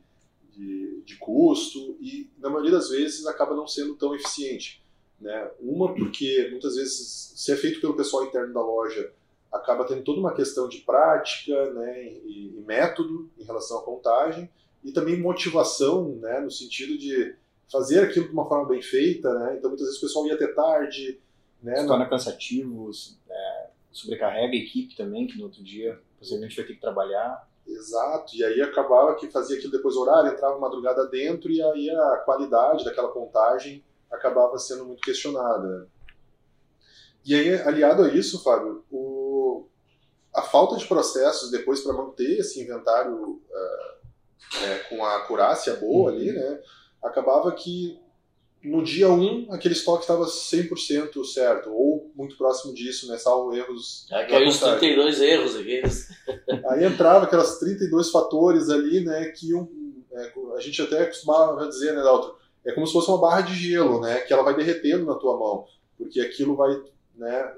[0.51, 4.83] de, de custo, e na maioria das vezes acaba não sendo tão eficiente.
[5.19, 5.51] Né?
[5.59, 9.13] Uma, porque muitas vezes, se é feito pelo pessoal interno da loja,
[9.51, 14.49] acaba tendo toda uma questão de prática né, e, e método em relação à contagem,
[14.83, 17.35] e também motivação, né, no sentido de
[17.71, 19.55] fazer aquilo de uma forma bem feita, né?
[19.57, 21.19] Então muitas vezes o pessoal ia até tarde,
[21.61, 21.77] né?
[21.77, 22.91] Se torna cansativo,
[23.29, 27.47] é, sobrecarrega a equipe também, que no outro dia possivelmente vai ter que trabalhar.
[27.65, 32.17] Exato, e aí acabava que fazia aquilo depois horário, entrava madrugada dentro e aí a
[32.17, 35.87] qualidade daquela contagem acabava sendo muito questionada.
[37.25, 39.65] E aí, aliado a isso, Fábio, o,
[40.33, 44.02] a falta de processos depois para manter esse inventário uh,
[44.61, 46.35] é, com a acurácia boa ali, uhum.
[46.35, 46.59] né?
[47.01, 47.99] Acabava que
[48.63, 53.17] no dia 1 um, aquele estoque estava 100% certo, ou muito próximo disso, né?
[53.17, 54.07] Salvo erros.
[54.09, 55.81] É, caiu os 32 erros aqui.
[56.69, 59.25] Aí entrava aquelas 32 fatores ali, né?
[59.25, 62.35] Que um, é, a gente até costumava dizer, né, Dalton?
[62.65, 64.21] É como se fosse uma barra de gelo, né?
[64.21, 65.65] Que ela vai derretendo na tua mão,
[65.97, 66.81] porque aquilo vai,
[67.15, 67.53] né?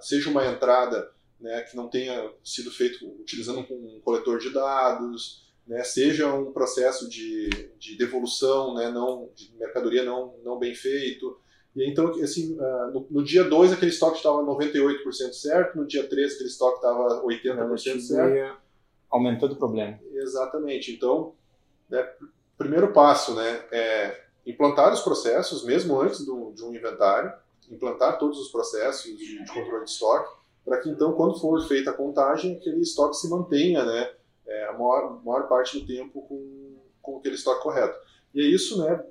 [0.00, 5.82] Seja uma entrada né, que não tenha sido feito utilizando um coletor de dados, né,
[5.84, 7.48] seja um processo de,
[7.78, 11.38] de devolução né, não, de mercadoria não, não bem feito,
[11.76, 16.06] E então, assim, uh, no, no, dia 2 aquele estoque estava 98% certo, no dia
[16.08, 18.58] 3 aquele estoque estava 80% certo.
[19.10, 19.98] Aumentando o problema.
[20.14, 20.92] Exatamente.
[20.92, 21.34] Então,
[21.88, 22.06] né,
[22.56, 27.32] primeiro passo, né, é implantar os processos, mesmo antes do, de um inventário,
[27.70, 31.90] implantar todos os processos de, de controle de estoque, para que então, quando for feita
[31.90, 34.10] a contagem, aquele estoque se mantenha, né,
[34.52, 37.98] é, a maior, maior parte do tempo com, com aquele estoque correto.
[38.34, 39.04] E é isso, né,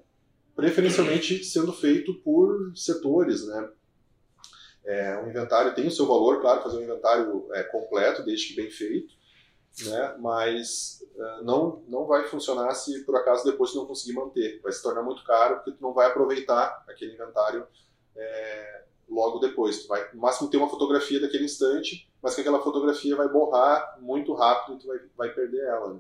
[0.55, 3.69] preferencialmente sendo feito por setores, né.
[4.83, 8.55] É, o inventário tem o seu valor, claro, fazer um inventário é, completo, desde que
[8.55, 9.13] bem feito,
[9.85, 14.59] né, mas uh, não, não vai funcionar se por acaso depois não conseguir manter.
[14.61, 17.65] Vai se tornar muito caro porque tu não vai aproveitar aquele inventário
[18.15, 19.83] é, logo depois.
[19.83, 23.97] Tu vai, no máximo, ter uma fotografia daquele instante, mas que aquela fotografia vai borrar
[24.01, 25.93] muito rápido e tu vai, vai perder ela.
[25.93, 25.99] Né?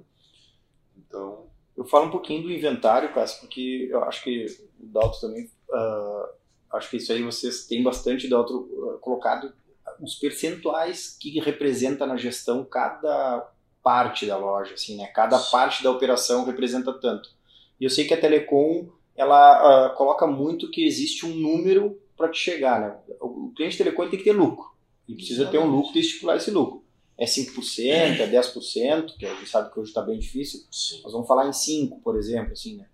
[0.97, 1.47] Então.
[1.75, 4.45] Eu falo um pouquinho do inventário, Cássio, porque eu acho que
[4.79, 5.49] o Dalton também.
[5.69, 6.29] Uh,
[6.73, 9.53] acho que isso aí vocês têm bastante, Dalton, uh, colocado
[9.99, 13.49] os percentuais que representa na gestão cada
[13.83, 15.07] parte da loja, assim, né?
[15.07, 17.29] Cada parte da operação representa tanto.
[17.79, 22.29] E eu sei que a Telecom ela uh, coloca muito que existe um número para
[22.29, 22.97] te chegar, né?
[23.19, 24.70] O cliente telecom tem que ter lucro.
[25.11, 25.63] E precisa Exatamente.
[25.63, 26.83] ter um lucro e estipular esse lucro.
[27.17, 30.61] É 5%, é 10%, que a gente sabe que hoje está bem difícil.
[30.71, 31.01] Sim.
[31.03, 32.87] Nós vamos falar em 5%, por exemplo, assim, né?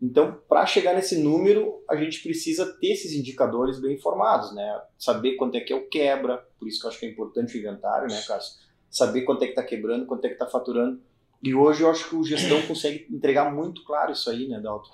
[0.00, 4.80] Então, para chegar nesse número, a gente precisa ter esses indicadores bem informados, né?
[4.96, 7.56] Saber quanto é que é o quebra, por isso que eu acho que é importante
[7.56, 8.58] o inventário, né, Cássio?
[8.90, 11.00] Saber quanto é que está quebrando, quanto é que está faturando.
[11.42, 14.90] E hoje eu acho que o gestão consegue entregar muito claro isso aí, né, Dalton?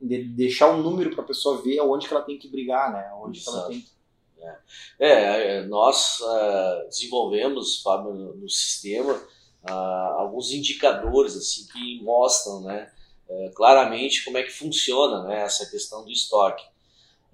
[0.00, 3.10] de deixar um número para a pessoa ver aonde que ela tem que brigar, né?
[3.20, 3.95] Onde que ela tem que...
[4.98, 5.58] é.
[5.58, 9.14] é, nós uh, desenvolvemos, Fábio, no, no sistema
[9.68, 12.90] uh, alguns indicadores assim que mostram, né,
[13.28, 16.64] uh, claramente como é que funciona, né, essa questão do estoque.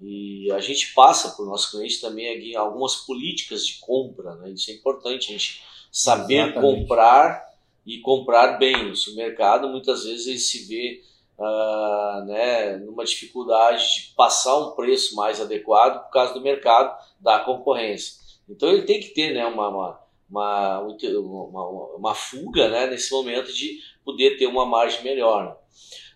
[0.01, 4.49] E a gente passa para o nosso cliente também aqui algumas políticas de compra, né?
[4.49, 6.79] Isso é importante, a gente saber Exatamente.
[6.79, 7.45] comprar
[7.85, 8.89] e comprar bem.
[8.89, 11.01] No supermercado, muitas vezes ele se vê
[11.37, 17.39] uh, né, numa dificuldade de passar um preço mais adequado por causa do mercado, da
[17.39, 18.21] concorrência.
[18.47, 23.51] Então ele tem que ter né, uma, uma, uma, uma, uma fuga né, nesse momento
[23.53, 25.45] de poder ter uma margem melhor.
[25.45, 25.55] Né?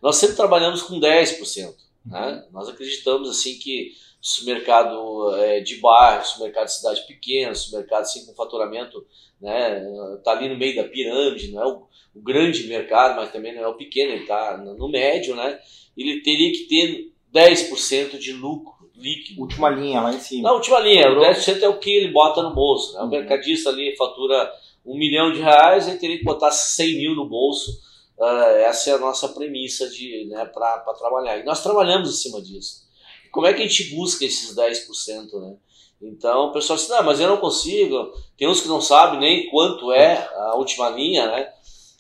[0.02, 1.87] Nós sempre trabalhamos com 10%.
[2.08, 2.46] Né?
[2.52, 8.34] Nós acreditamos assim que supermercado é, de bairro, supermercado de cidade pequena, supermercado assim, com
[8.34, 9.06] faturamento,
[9.40, 9.80] né,
[10.24, 13.64] tá ali no meio da pirâmide, não é o, o grande mercado, mas também não
[13.64, 15.60] é o pequeno, ele está no médio, né?
[15.96, 19.42] Ele teria que ter 10% de lucro líquido.
[19.42, 20.50] Última linha, lá em cima.
[20.50, 22.94] Na última linha, o 10% é o que ele bota no bolso.
[22.94, 23.00] Né?
[23.00, 23.10] O uhum.
[23.10, 24.52] mercadista ali fatura
[24.86, 27.72] um milhão de reais, ele teria que botar 100 mil no bolso.
[28.18, 31.38] Uh, essa é a nossa premissa de, né, para trabalhar.
[31.38, 32.88] E nós trabalhamos em cima disso.
[33.32, 35.40] Como é que a gente busca esses 10%?
[35.40, 35.56] Né?
[36.02, 38.12] Então o pessoal diz, não, mas eu não consigo.
[38.38, 41.54] Tem uns que não sabem nem quanto é a última linha, né?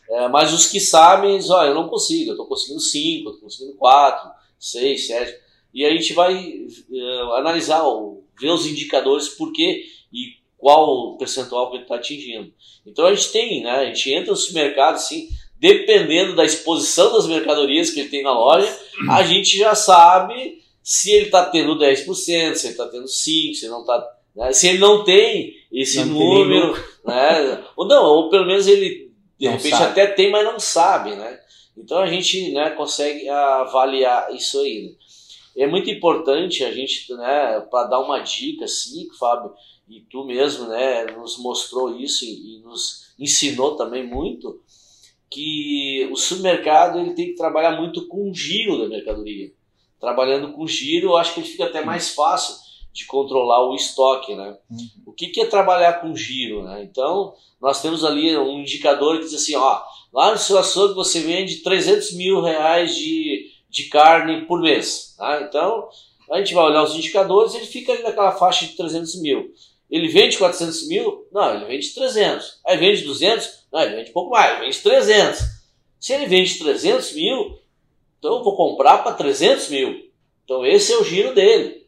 [0.10, 3.41] É, mas os que sabem, dizem, olha, eu não consigo, eu estou conseguindo 5, estou
[3.41, 5.39] conseguindo 4, 6, 7.
[5.73, 7.84] E a gente vai uh, analisar,
[8.39, 12.53] ver os indicadores por quê e qual o percentual que ele está atingindo.
[12.86, 13.71] Então a gente tem, né?
[13.71, 15.27] A gente entra no supermercado assim,
[15.59, 18.71] dependendo da exposição das mercadorias que ele tem na loja,
[19.09, 23.65] a gente já sabe se ele está tendo 10%, se ele está tendo 5%, se
[23.65, 24.07] ele não está.
[24.35, 24.53] Né?
[24.53, 27.63] Se ele não tem esse não número, tem né?
[27.75, 29.91] ou não, ou pelo menos ele de não repente sabe.
[29.91, 31.39] até tem, mas não sabe, né?
[31.75, 34.83] Então a gente né, consegue avaliar isso aí.
[34.83, 35.63] Né?
[35.63, 39.53] É muito importante a gente, né, para dar uma dica assim, Fábio,
[39.89, 44.61] e tu mesmo, né, nos mostrou isso e, e nos ensinou também muito,
[45.29, 49.51] que o supermercado ele tem que trabalhar muito com o giro da mercadoria
[49.99, 52.55] trabalhando com giro, eu acho que ele fica até mais fácil
[52.93, 54.57] de controlar o estoque, né?
[54.69, 54.87] Uhum.
[55.07, 56.83] O que, que é trabalhar com giro, né?
[56.83, 61.19] Então, nós temos ali um indicador que diz assim, ó, lá no seu açougue você
[61.19, 65.41] vende 300 mil reais de, de carne por mês, tá?
[65.41, 65.87] Então,
[66.31, 69.51] a gente vai olhar os indicadores ele fica ali naquela faixa de 300 mil.
[69.89, 71.25] Ele vende 400 mil?
[71.31, 72.59] Não, ele vende 300.
[72.65, 73.66] Aí vende 200?
[73.77, 75.39] Não, ele vende pouco mais, vende 300.
[75.99, 77.60] Se ele vende 300 mil,
[78.17, 80.10] então eu vou comprar para 300 mil.
[80.43, 81.85] Então esse é o giro dele.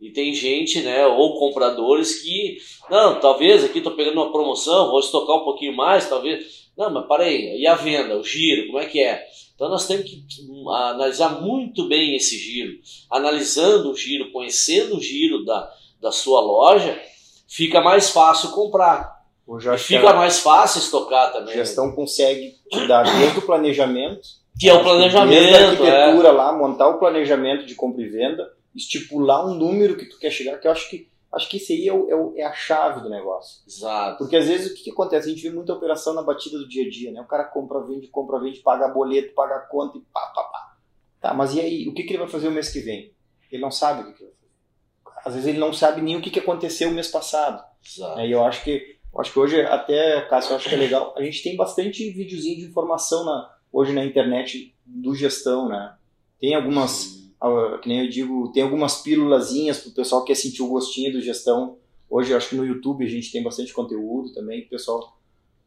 [0.00, 2.58] E tem gente, né, ou compradores que,
[2.90, 6.68] não, talvez aqui estou pegando uma promoção, vou estocar um pouquinho mais, talvez.
[6.76, 9.24] Não, mas para aí, e a venda, o giro, como é que é?
[9.54, 12.78] Então nós temos que hum, analisar muito bem esse giro.
[13.10, 17.00] Analisando o giro, conhecendo o giro da, da sua loja,
[17.46, 19.17] fica mais fácil comprar.
[19.48, 21.54] E fica mais fácil estocar também.
[21.54, 25.54] A gestão consegue te dar desde o planejamento que é o planejamento.
[25.54, 26.32] a arquitetura é.
[26.32, 30.58] lá, montar o planejamento de compra e venda estipular um número que tu quer chegar,
[30.58, 33.00] que eu acho que acho que isso aí é, o, é, o, é, a chave
[33.02, 33.62] do negócio.
[33.66, 34.18] Exato.
[34.18, 35.28] Porque às vezes o que, que, acontece?
[35.28, 37.20] A gente vê muita operação na batida do dia a dia, né?
[37.20, 40.76] O cara compra, vende, compra, vende, paga boleto, paga conta e pá, pá, pá.
[41.20, 41.88] Tá, mas e aí?
[41.88, 43.12] O que, que ele vai fazer o mês que vem?
[43.52, 45.28] Ele não sabe o que, que vai fazer.
[45.28, 47.62] Às vezes ele não sabe nem o que, que aconteceu o mês passado.
[47.84, 48.20] Exato.
[48.20, 51.14] E eu acho que acho que hoje, até, Cássio, eu acho que é legal.
[51.16, 55.94] A gente tem bastante videozinho de informação na, hoje na internet do gestão, né?
[56.40, 60.36] Tem algumas, uh, que nem eu digo, tem algumas pílulazinhas para o pessoal que quer
[60.38, 61.78] sentir o gostinho do gestão.
[62.08, 65.18] Hoje, acho que no YouTube a gente tem bastante conteúdo também, que o pessoal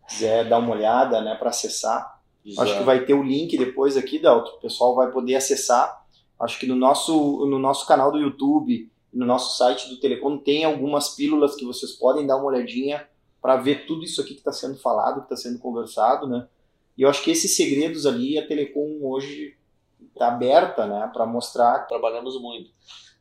[0.08, 2.22] quiser dar uma olhada, né, para acessar.
[2.46, 2.68] Exato.
[2.68, 4.58] Acho que vai ter o link depois aqui, Dalton.
[4.58, 6.06] O pessoal vai poder acessar.
[6.40, 10.64] Acho que no nosso, no nosso canal do YouTube, no nosso site do Telecom, tem
[10.64, 13.08] algumas pílulas que vocês podem dar uma olhadinha
[13.42, 16.48] para ver tudo isso aqui que está sendo falado, que está sendo conversado, né?
[16.98, 19.58] E eu acho que esses segredos ali, a Telecom hoje
[20.14, 21.88] está aberta, né, para mostrar.
[21.88, 22.70] Trabalhamos muito,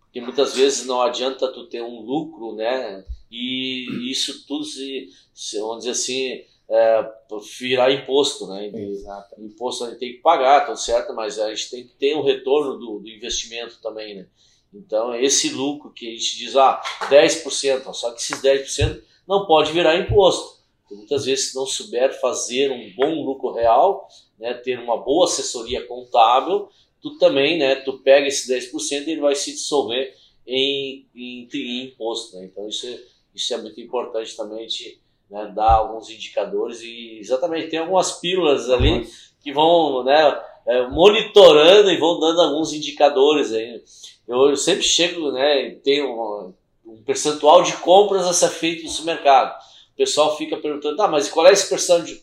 [0.01, 3.05] porque muitas vezes não adianta tu ter um lucro, né?
[3.31, 7.13] E isso tudo se, se vamos dizer assim, é,
[7.59, 8.67] virar imposto, né?
[8.67, 9.41] Exato.
[9.41, 12.23] Imposto a gente tem que pagar, tudo certo, mas a gente tem que ter um
[12.23, 14.27] retorno do, do investimento também, né?
[14.73, 19.71] Então, esse lucro que a gente diz, ah, 10%, só que esses 10% não pode
[19.71, 20.59] virar imposto.
[20.91, 25.87] Muitas vezes, se não souber fazer um bom lucro real, né, ter uma boa assessoria
[25.87, 26.69] contábil,
[27.01, 30.13] tu também, né, tu pega esse 10% e ele vai se dissolver
[30.45, 32.37] em, em, em imposto.
[32.37, 32.47] Né?
[32.47, 32.99] Então, isso é,
[33.33, 34.99] isso é muito importante também de
[35.31, 39.09] né, dar alguns indicadores e exatamente tem algumas pílulas ali
[39.45, 43.81] que vão né, é, monitorando e vão dando alguns indicadores aí.
[44.27, 46.53] Eu, eu sempre chego, né, tenho
[46.91, 49.59] um percentual de compras a ser feito no supermercado.
[49.95, 51.69] O pessoal fica perguntando, ah, mas qual é esse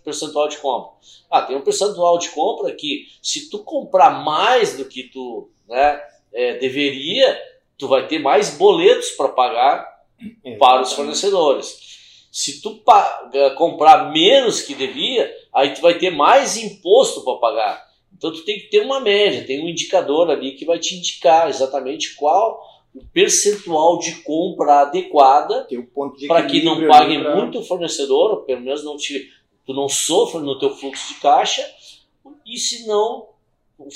[0.03, 0.91] percentual de compra?
[1.29, 6.01] Ah, tem um percentual de compra que se tu comprar mais do que tu né,
[6.33, 7.39] é, deveria,
[7.77, 10.59] tu vai ter mais boletos para pagar Exatamente.
[10.59, 11.87] para os fornecedores.
[12.31, 12.83] Se tu
[13.55, 17.87] comprar menos que devia, aí tu vai ter mais imposto para pagar.
[18.15, 21.49] Então tu tem que ter uma média, tem um indicador ali que vai te indicar
[21.49, 22.59] exatamente qual
[22.97, 25.67] o percentual de compra adequada
[26.27, 27.35] para que não pague pra...
[27.35, 29.31] muito o fornecedor, pelo menos não te,
[29.65, 31.63] tu não sofra no teu fluxo de caixa,
[32.45, 33.29] e se não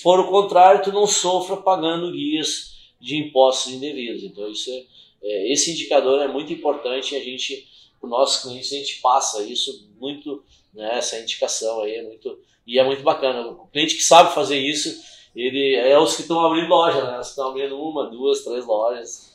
[0.01, 4.23] for o contrário, tu não sofra pagando guias de impostos indevidos.
[4.23, 4.83] Então isso é,
[5.23, 7.67] é esse indicador é muito importante e a gente,
[7.99, 10.43] para os nossos clientes, a gente passa isso muito,
[10.73, 13.47] né, essa indicação aí é muito, e é muito bacana.
[13.47, 15.01] O cliente que sabe fazer isso,
[15.35, 17.19] ele é os que estão abrindo loja, né?
[17.19, 19.31] Os que estão abrindo uma, duas, três lojas.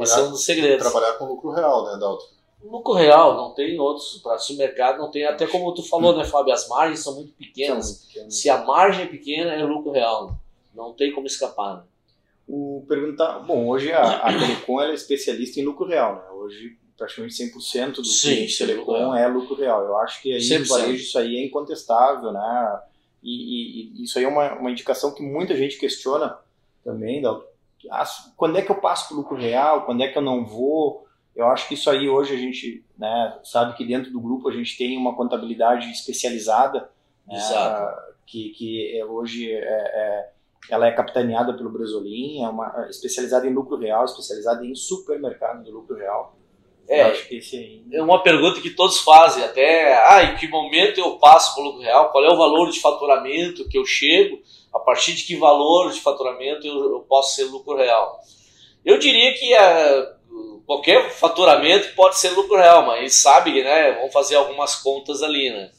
[0.00, 0.90] Esse é um dos segredos.
[0.90, 2.26] Trabalhar com lucro real, né, Dalton?
[2.64, 4.18] Lucro real, não tem outros.
[4.22, 5.26] Para supermercado não tem.
[5.26, 6.52] Até como tu falou, né, Fábio?
[6.52, 7.86] As margens são muito pequenas.
[7.86, 8.34] São pequenas.
[8.36, 10.36] Se a margem é pequena, é lucro real.
[10.74, 11.76] Não tem como escapar.
[11.76, 11.82] Né?
[12.48, 16.30] O perguntar, bom, hoje a, a Telecom é especialista em lucro real, né?
[16.32, 19.84] Hoje praticamente 100% do Sim, Telecom é lucro real.
[19.84, 20.60] Eu acho que aí 100%.
[20.60, 22.80] no varejo isso aí é incontestável, né?
[23.24, 26.38] E, e, isso aí é uma, uma indicação que muita gente questiona
[26.84, 27.22] também,
[27.90, 28.04] ah,
[28.36, 31.06] quando é que eu passo para o lucro real, quando é que eu não vou.
[31.34, 34.52] Eu acho que isso aí hoje a gente né, sabe que dentro do grupo a
[34.52, 36.90] gente tem uma contabilidade especializada,
[37.26, 37.38] né,
[38.26, 40.30] que, que é, hoje é, é,
[40.70, 45.64] ela é capitaneada pelo Bresolim, é uma é especializada em lucro real, especializada em supermercado
[45.64, 46.36] de lucro real.
[46.88, 47.82] É, acho que esse aí...
[47.92, 51.66] é uma pergunta que todos fazem, até ah, em que momento eu passo para o
[51.66, 54.40] lucro real, qual é o valor de faturamento que eu chego,
[54.72, 58.20] a partir de que valor de faturamento eu, eu posso ser lucro real.
[58.84, 60.14] Eu diria que a,
[60.66, 65.50] qualquer faturamento pode ser lucro real, mas eles sabem, né, vão fazer algumas contas ali,
[65.50, 65.70] né.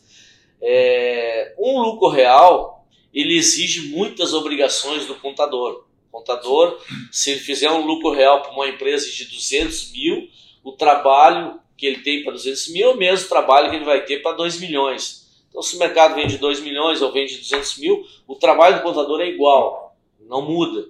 [0.61, 5.85] É, um lucro real, ele exige muitas obrigações do contador.
[6.11, 6.79] O contador,
[7.11, 10.27] se ele fizer um lucro real para uma empresa de 200 mil,
[10.65, 14.03] o trabalho que ele tem para 200 mil é o mesmo trabalho que ele vai
[14.03, 15.25] ter para 2 milhões.
[15.49, 19.21] Então, se o mercado vende 2 milhões ou vende 200 mil, o trabalho do contador
[19.21, 19.95] é igual,
[20.27, 20.85] não muda.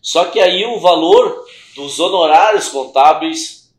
[0.00, 1.44] Só que aí o valor
[1.76, 3.72] dos honorários contábeis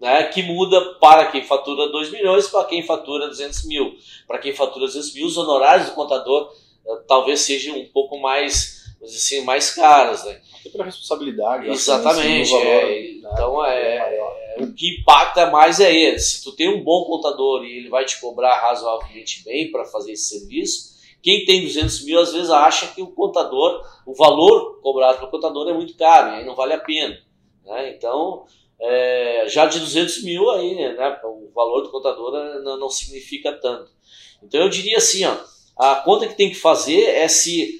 [0.00, 3.94] né, que muda para quem fatura 2 milhões para quem fatura 200 mil.
[4.26, 6.50] Para quem fatura 200 mil, os honorários do contador
[6.86, 10.24] uh, talvez sejam um pouco mais, assim, mais caros.
[10.24, 10.40] Né?
[10.60, 11.68] Até pela responsabilidade.
[11.68, 12.50] Exatamente.
[12.50, 16.18] Valor, é, né, então é, é o que impacta mais é ele.
[16.18, 20.12] Se tu tem um bom contador e ele vai te cobrar razoavelmente bem para fazer
[20.12, 20.90] esse serviço,
[21.22, 25.68] quem tem 200 mil às vezes acha que o contador, o valor cobrado pelo contador
[25.68, 27.18] é muito caro e aí não vale a pena.
[27.64, 27.94] Né?
[27.94, 28.44] Então,
[28.80, 32.32] é, já de 200 mil aí, né, o valor do contador
[32.62, 33.90] não, não significa tanto.
[34.42, 35.36] Então eu diria assim, ó,
[35.76, 37.79] a conta que tem que fazer é se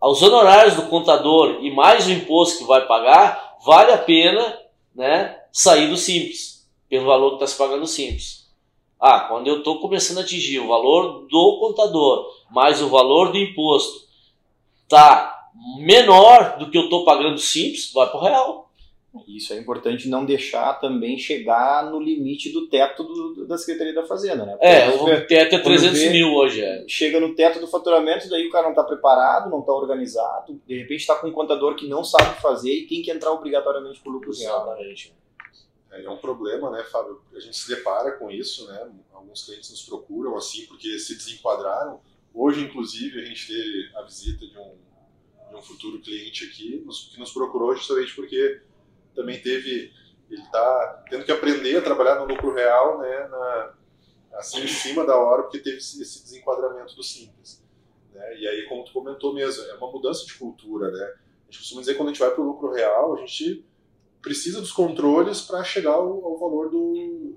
[0.00, 4.58] os honorários do contador e mais o imposto que vai pagar vale a pena
[4.94, 8.44] né, sair do simples, pelo valor que está se pagando simples.
[9.00, 13.38] Ah, quando eu estou começando a atingir o valor do contador, mais o valor do
[13.38, 14.04] imposto,
[14.88, 18.63] tá menor do que eu estou pagando simples, vai para o real.
[19.28, 24.04] Isso é importante não deixar também chegar no limite do teto do, da Secretaria da
[24.04, 24.52] Fazenda, né?
[24.52, 26.60] Porque é, o teto é 300 vê, mil hoje.
[26.60, 26.84] É.
[26.88, 30.78] Chega no teto do faturamento, daí o cara não está preparado, não está organizado, de
[30.78, 34.10] repente está com um contador que não sabe fazer e tem que entrar obrigatoriamente por
[34.10, 34.66] lucro real.
[34.66, 35.14] Exatamente.
[35.92, 37.20] É, é um problema, né, Fábio?
[37.34, 38.90] A gente se depara com isso, né?
[39.12, 42.00] Alguns clientes nos procuram assim porque se desenquadraram.
[42.34, 44.72] Hoje, inclusive, a gente teve a visita de um,
[45.50, 48.60] de um futuro cliente aqui que nos procurou justamente porque
[49.14, 49.92] também teve,
[50.30, 53.74] ele está tendo que aprender a trabalhar no lucro real, né, na,
[54.34, 57.62] assim em cima da hora, porque teve esse desenquadramento do simples.
[58.12, 58.38] Né?
[58.38, 61.04] E aí, como tu comentou mesmo, é uma mudança de cultura, né?
[61.04, 63.64] A gente costuma dizer que quando a gente vai para o lucro real, a gente
[64.22, 67.36] precisa dos controles para chegar ao, ao, valor do,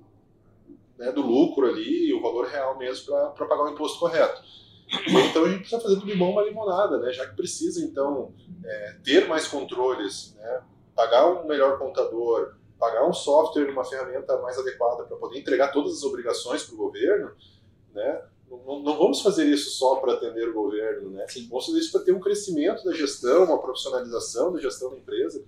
[0.98, 4.42] né, do lucro ali, o valor real mesmo para pagar o imposto correto.
[5.30, 7.12] Então a gente precisa fazer de bom uma limonada, né?
[7.12, 10.64] Já que precisa então é, ter mais controles, né?
[10.98, 15.94] Pagar um melhor contador, pagar um software, uma ferramenta mais adequada para poder entregar todas
[15.94, 17.32] as obrigações para o governo,
[17.94, 18.24] né?
[18.50, 21.28] Não, não, vamos fazer isso só para atender o governo, né?
[21.28, 21.48] Sim.
[21.50, 25.44] Vamos fazer isso para ter um crescimento da gestão, uma profissionalização da gestão da empresa.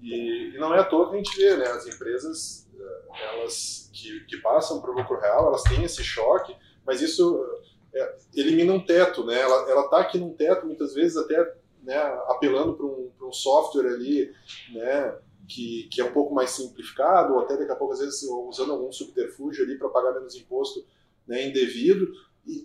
[0.00, 1.66] E, e, não é à toa que a gente vê, né?
[1.66, 6.56] As empresas, eh, elas que, que passam para o lucro real, elas têm esse choque,
[6.86, 7.44] mas isso
[7.92, 9.38] é, elimina um teto, né?
[9.40, 11.57] Ela está aqui num teto, muitas vezes até
[11.88, 14.30] né, apelando para um, um software ali,
[14.74, 15.16] né,
[15.48, 18.72] que, que é um pouco mais simplificado, ou até daqui a pouco, às vezes, usando
[18.72, 20.84] algum subterfúgio ali para pagar menos imposto
[21.26, 22.12] né, indevido,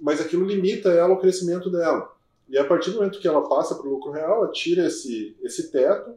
[0.02, 2.14] mas aquilo limita ela o crescimento dela.
[2.50, 5.38] E a partir do momento que ela passa para o lucro real, ela tira esse,
[5.42, 6.16] esse teto,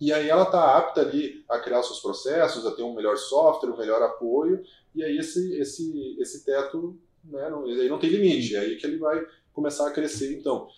[0.00, 3.70] e aí ela está apta ali a criar seus processos, a ter um melhor software,
[3.70, 4.62] um melhor apoio,
[4.94, 8.86] e aí esse, esse, esse teto né, não, aí não tem limite, é aí que
[8.86, 10.68] ele vai começar a crescer então.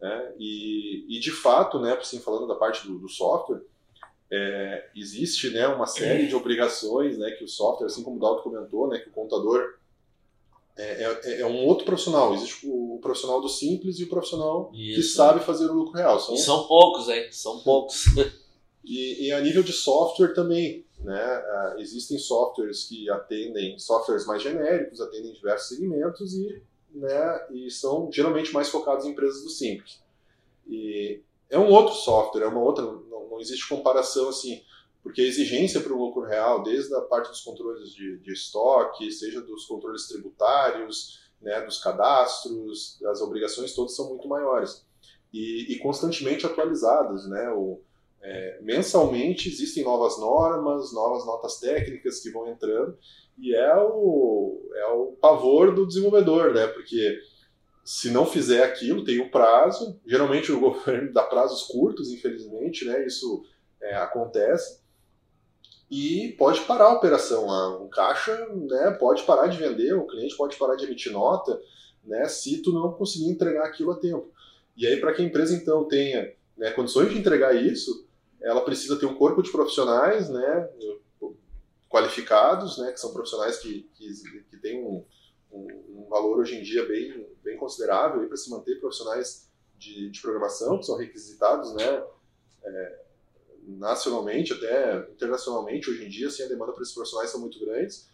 [0.00, 0.32] Né?
[0.38, 3.60] E, e, de fato, né, assim, falando da parte do, do software,
[4.32, 8.42] é, existe né, uma série de obrigações né, que o software, assim como o Dalton
[8.42, 9.78] comentou, né, que o contador
[10.76, 12.32] é, é, é, um outro profissional.
[12.34, 14.96] Existe o, profissional do simples e o profissional Isso.
[14.96, 16.18] que sabe fazer o lucro real.
[16.20, 17.28] São, são poucos, hein?
[17.30, 18.04] São poucos.
[18.82, 21.38] E, e, a nível de software também, né?
[21.38, 26.62] Uh, existem softwares que atendem, softwares mais genéricos, atendem diversos segmentos e
[26.94, 30.02] né, e são geralmente mais focados em empresas do Simples.
[30.66, 34.62] E é um outro software, é uma outra, não, não existe comparação assim,
[35.02, 39.10] porque a exigência para o lucro real, desde a parte dos controles de, de estoque,
[39.10, 44.84] seja dos controles tributários, né, dos cadastros, das obrigações todas são muito maiores
[45.32, 47.50] e, e constantemente atualizadas, né?
[47.50, 47.80] O,
[48.22, 52.98] é, mensalmente existem novas normas, novas notas técnicas que vão entrando
[53.40, 56.66] e é o, é o pavor do desenvolvedor, né?
[56.66, 57.18] Porque
[57.82, 59.98] se não fizer aquilo, tem um prazo.
[60.06, 63.06] Geralmente o governo dá prazos curtos, infelizmente, né?
[63.06, 63.42] Isso
[63.80, 64.80] é, acontece.
[65.90, 67.82] E pode parar a operação.
[67.82, 71.60] Um caixa né, pode parar de vender, o cliente pode parar de emitir nota,
[72.04, 72.26] né?
[72.26, 74.30] Se tu não conseguir entregar aquilo a tempo.
[74.76, 78.06] E aí, para que a empresa então tenha né, condições de entregar isso,
[78.40, 80.70] ela precisa ter um corpo de profissionais, né?
[81.90, 85.04] Qualificados, né, que são profissionais que, que, que têm um,
[85.52, 85.66] um,
[85.98, 90.78] um, valor hoje em dia bem, bem considerável para se manter profissionais de, de, programação,
[90.78, 92.04] que são requisitados né,
[92.62, 92.98] é,
[93.66, 98.08] nacionalmente, até internacionalmente, hoje em dia, assim, a demanda para esses profissionais são muito grandes.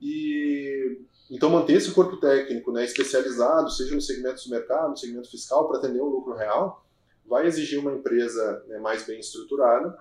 [0.00, 1.00] E
[1.30, 5.68] então manter esse corpo técnico né, especializado, seja no segmento do mercado, no segmento fiscal,
[5.68, 6.84] para atender o lucro real,
[7.24, 9.96] vai exigir uma empresa né, mais bem estruturada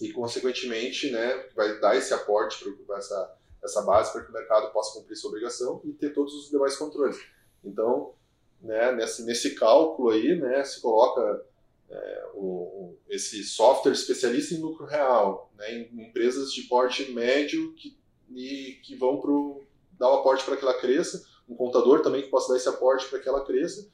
[0.00, 4.72] e, consequentemente, né, vai dar esse aporte para essa, essa base para que o mercado
[4.72, 7.18] possa cumprir sua obrigação e ter todos os demais controles.
[7.64, 8.14] Então,
[8.60, 11.44] né, nesse, nesse cálculo aí, né, se coloca
[11.88, 17.96] é, o, esse software especialista em lucro real, né, em empresas de porte médio que,
[18.34, 22.28] e, que vão pro, dar o aporte para que ela cresça, um contador também que
[22.28, 23.88] possa dar esse aporte para que ela cresça,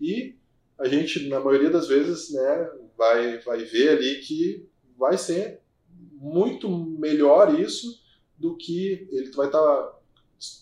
[0.00, 0.36] e
[0.78, 4.68] a gente, na maioria das vezes, né, vai, vai ver ali que
[5.04, 5.60] vai ser
[6.12, 8.00] muito melhor isso
[8.38, 9.98] do que ele vai estar tá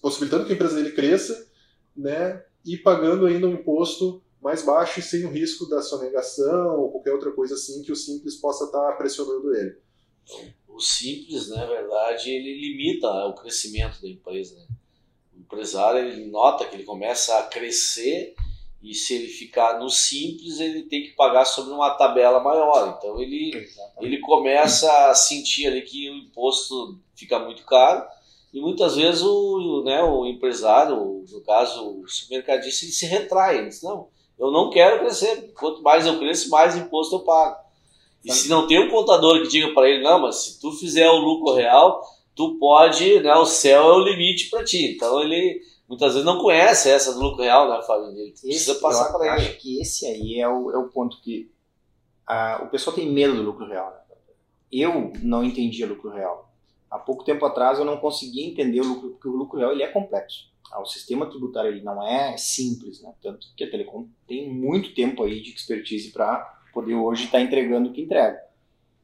[0.00, 1.48] possibilitando que a empresa dele cresça,
[1.96, 6.90] né, e pagando ainda um imposto mais baixo e sem o risco da sonegação ou
[6.90, 9.76] qualquer outra coisa assim que o simples possa estar tá pressionando ele.
[10.66, 14.56] O simples, na verdade, ele limita o crescimento da empresa.
[14.56, 14.66] Né?
[15.36, 18.34] O empresário ele nota que ele começa a crescer
[18.82, 22.96] E se ele ficar no simples, ele tem que pagar sobre uma tabela maior.
[22.98, 23.66] Então ele,
[24.00, 28.04] ele começa a sentir ali que o imposto fica muito caro
[28.52, 33.58] e muitas vezes o, né, o empresário, no caso o supermercadista, ele se retrai.
[33.58, 34.08] Ele diz, não,
[34.38, 35.52] eu não quero crescer.
[35.54, 37.56] Quanto mais eu cresço, mais imposto eu pago.
[38.22, 41.08] E se não tem um contador que diga para ele, não, mas se tu fizer
[41.08, 42.02] o lucro real,
[42.36, 44.94] tu pode, né, o céu é o limite para ti.
[44.94, 45.60] Então ele
[45.92, 48.08] muitas vezes não conhece essa do lucro real, né, Fábio?
[48.08, 49.46] Ele esse, precisa passar para ele.
[49.46, 51.52] acho que esse aí é o, é o ponto que
[52.26, 53.90] a, o pessoal tem medo do lucro real.
[53.90, 54.16] Né?
[54.72, 56.50] Eu não entendia lucro real.
[56.90, 59.82] Há pouco tempo atrás eu não conseguia entender o lucro, porque o lucro real ele
[59.82, 60.50] é complexo.
[60.72, 63.12] Ah, o sistema tributário ele não é simples, né?
[63.22, 66.38] tanto que a Telecom tem muito tempo aí de expertise para
[66.72, 68.40] poder hoje estar tá entregando o que entrega.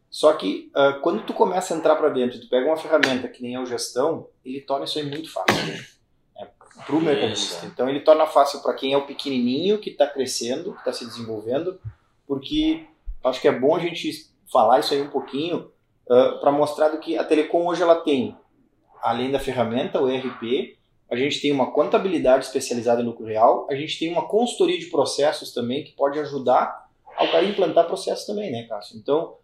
[0.09, 3.43] Só que uh, quando tu começa a entrar para dentro, tu pega uma ferramenta que
[3.43, 5.66] nem é o gestão, ele torna isso aí muito fácil.
[5.66, 5.97] Né?
[6.87, 7.66] Para o mercadista.
[7.66, 11.05] Então ele torna fácil para quem é o pequenininho que está crescendo, que está se
[11.05, 11.79] desenvolvendo,
[12.26, 12.87] porque
[13.24, 15.70] acho que é bom a gente falar isso aí um pouquinho
[16.07, 18.37] uh, para mostrar do que a Telecom hoje ela tem,
[19.03, 20.79] além da ferramenta, o ERP,
[21.11, 24.87] a gente tem uma contabilidade especializada em lucro real, a gente tem uma consultoria de
[24.87, 28.99] processos também que pode ajudar ao cara implantar processos também, né, Cássio?
[28.99, 29.37] Então,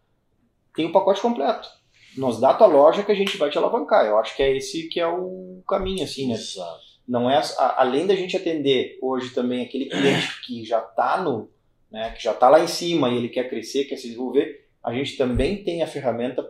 [0.74, 1.68] tem o pacote completo.
[2.16, 4.04] Nos dá a tua loja que a gente vai te alavancar.
[4.04, 6.34] Eu acho que é esse que é o caminho, assim, né?
[6.34, 6.93] Exato.
[7.06, 11.50] Não é a, além da gente atender hoje também aquele cliente que já está no,
[11.90, 14.92] né, que já está lá em cima e ele quer crescer, quer se desenvolver, a
[14.92, 16.42] gente também tem a ferramenta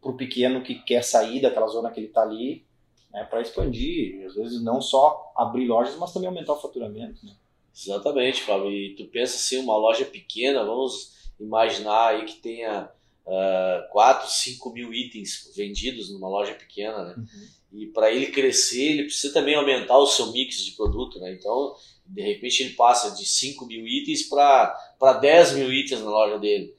[0.00, 2.64] para o pequeno que quer sair daquela zona que ele está ali,
[3.12, 7.24] né, para expandir, às vezes não só abrir lojas, mas também aumentar o faturamento.
[7.24, 7.32] Né?
[7.74, 8.70] Exatamente, Fábio.
[8.70, 12.88] E tu pensa assim, uma loja pequena, vamos imaginar aí que tenha
[13.26, 17.14] uh, 4, 5 mil itens vendidos numa loja pequena, né?
[17.16, 17.48] Uhum.
[17.72, 21.32] E para ele crescer, ele precisa também aumentar o seu mix de produto, né?
[21.32, 21.74] Então,
[22.06, 26.74] de repente, ele passa de 5 mil itens para 10 mil itens na loja dele.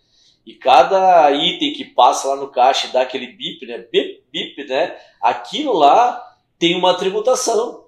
[0.46, 3.80] E cada item que passa lá no caixa e dá aquele bip, né?
[3.80, 4.98] Bip, bip, né?
[5.22, 6.24] Aquilo lá
[6.58, 7.86] tem uma tributação,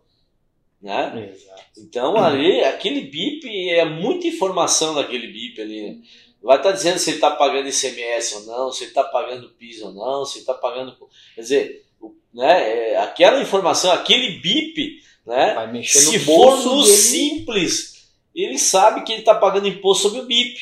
[0.82, 1.32] né?
[1.34, 1.64] Exato.
[1.78, 6.01] Então, ali, aquele bip é muita informação daquele bip ali, né?
[6.42, 9.50] Vai estar tá dizendo se ele está pagando ICMS ou não, se ele está pagando
[9.50, 10.96] PIS ou não, se ele está pagando.
[11.36, 11.86] Quer dizer,
[12.34, 16.96] né, é, aquela informação, aquele BIP, né, se for no dele.
[16.96, 20.60] simples, ele sabe que ele está pagando imposto sobre o BIP.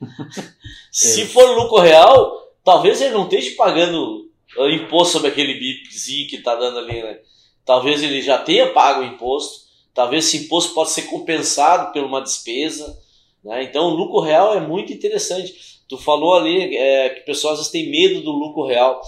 [0.90, 6.54] se for lucro real, talvez ele não esteja pagando imposto sobre aquele BIPzinho que está
[6.54, 7.02] dando ali.
[7.02, 7.18] Né?
[7.64, 12.20] Talvez ele já tenha pago o imposto, talvez esse imposto possa ser compensado por uma
[12.20, 12.98] despesa.
[13.44, 13.64] Né?
[13.64, 15.54] Então, o lucro real é muito interessante.
[15.88, 19.00] Tu falou ali é, que pessoas às vezes têm medo do lucro real.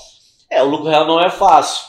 [0.50, 1.84] É, o lucro real não é fácil.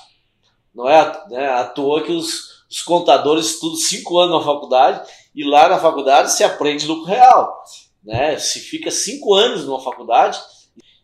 [0.73, 5.43] Não é né, à toa que os, os contadores estudam cinco anos na faculdade e
[5.43, 7.63] lá na faculdade se aprende lucro real.
[8.03, 8.37] Né?
[8.37, 10.39] Se fica cinco anos numa faculdade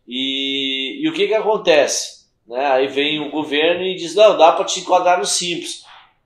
[0.06, 2.26] e, e o que, que acontece?
[2.46, 2.66] Né?
[2.66, 5.84] Aí vem o governo e diz: não, dá para te enquadrar no simples.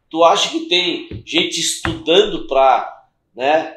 [0.09, 3.05] Tu acha que tem gente estudando para
[3.35, 3.77] né,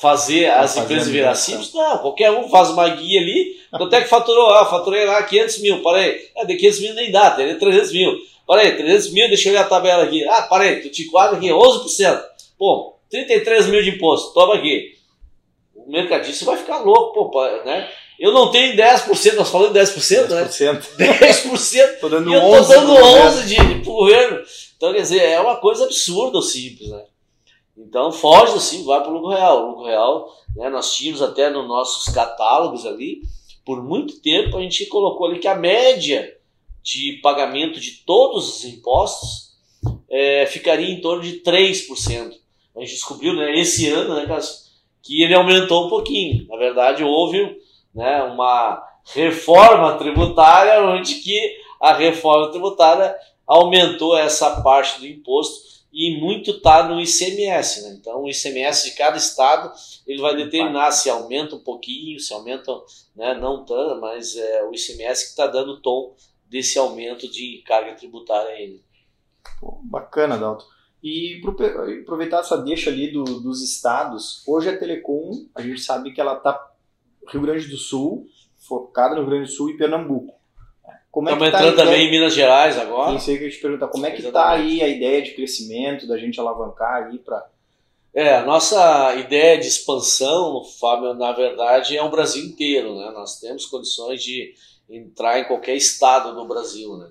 [0.00, 1.72] fazer as empresas virar simples?
[1.72, 3.56] Não, qualquer um faz uma guia ali.
[3.70, 4.54] Quanto é que faturou?
[4.54, 6.30] Ah, faturei lá 500 mil, parei.
[6.36, 8.16] Ah, de 500 mil nem dá, teria 300 mil.
[8.46, 10.24] Parei, 300 mil, deixa eu ver a tabela aqui.
[10.28, 12.22] Ah, parei, tu te quadra aqui, 11%.
[12.58, 14.94] Pô, 33 mil de imposto, toma aqui.
[15.74, 17.88] O mercadista vai ficar louco, pô, né?
[18.18, 20.98] Eu não tenho 10%, nós falamos 10%, 10%.
[20.98, 21.18] né?
[21.18, 21.98] 10%.
[22.00, 24.42] tô dando e eu 11 tô dando 11 de, de, pro governo.
[24.76, 27.02] Então, quer dizer, é uma coisa absurda o simples, né?
[27.76, 29.64] Então foge assim, vai para o lucro real.
[29.64, 33.22] O lucro real, né, nós tínhamos até nos nossos catálogos ali,
[33.64, 36.34] por muito tempo a gente colocou ali que a média
[36.82, 39.56] de pagamento de todos os impostos
[40.08, 42.32] é, ficaria em torno de 3%.
[42.76, 44.26] A gente descobriu né, esse ano né,
[45.02, 46.46] que ele aumentou um pouquinho.
[46.48, 47.58] Na verdade, houve
[47.94, 53.14] né, uma reforma tributária onde que a reforma tributária
[53.46, 57.82] aumentou essa parte do imposto e muito está no ICMS.
[57.82, 57.96] Né?
[57.98, 59.72] Então, o ICMS de cada estado
[60.06, 62.70] ele vai determinar se aumenta um pouquinho, se aumenta,
[63.16, 67.62] né, não tanto, mas é o ICMS que está dando o tom desse aumento de
[67.66, 68.82] carga tributária aí.
[69.58, 70.66] Pô, bacana, Dalton.
[71.02, 71.40] E
[72.02, 76.36] aproveitar essa deixa ali do, dos estados, hoje a Telecom, a gente sabe que ela
[76.36, 76.72] está
[77.28, 78.26] Rio Grande do Sul,
[78.58, 80.35] focada no Rio Grande do Sul e Pernambuco.
[81.16, 83.16] Como é Estamos tá entrando também em Minas Gerais agora.
[83.16, 83.88] Isso aí que eu te perguntar.
[83.88, 87.42] Como é que está aí a ideia de crescimento, da gente alavancar aí para...
[88.12, 93.10] É, a nossa ideia de expansão, Fábio, na verdade é o Brasil inteiro, né?
[93.14, 94.52] Nós temos condições de
[94.90, 97.08] entrar em qualquer estado do Brasil, né?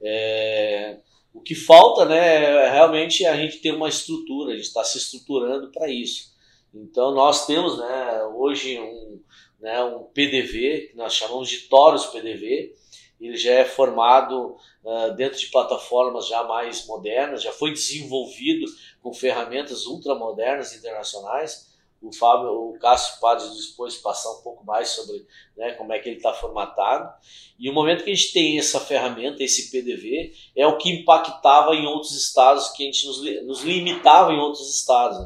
[0.00, 0.98] É,
[1.34, 4.96] o que falta, né, é realmente a gente ter uma estrutura, a gente está se
[4.96, 6.32] estruturando para isso.
[6.72, 9.20] Então nós temos né, hoje um,
[9.60, 12.78] né, um PDV, que nós chamamos de Toros PDV,
[13.20, 18.66] ele já é formado uh, dentro de plataformas já mais modernas, já foi desenvolvido
[19.02, 21.68] com ferramentas ultramodernas internacionais.
[22.00, 26.08] O Fábio, o Cássio pode depois passar um pouco mais sobre né, como é que
[26.08, 27.12] ele está formatado.
[27.58, 31.74] E o momento que a gente tem essa ferramenta, esse PDV, é o que impactava
[31.74, 35.18] em outros estados, que a gente nos, nos limitava em outros estados.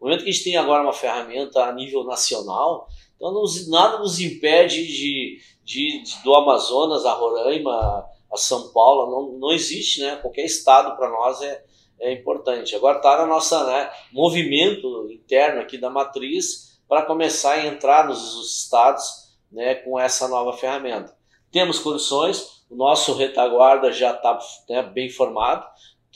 [0.00, 3.98] No momento que a gente tem agora uma ferramenta a nível nacional, então nos, nada
[3.98, 10.00] nos impede de, de, de, do Amazonas a Roraima, a São Paulo, não, não existe,
[10.00, 10.16] né?
[10.16, 11.64] Qualquer estado para nós é,
[12.00, 12.76] é importante.
[12.76, 18.62] Agora está no nosso né, movimento interno aqui da matriz para começar a entrar nos
[18.62, 21.16] estados né, com essa nova ferramenta.
[21.50, 24.38] Temos condições, o nosso retaguarda já está
[24.68, 25.66] né, bem formado,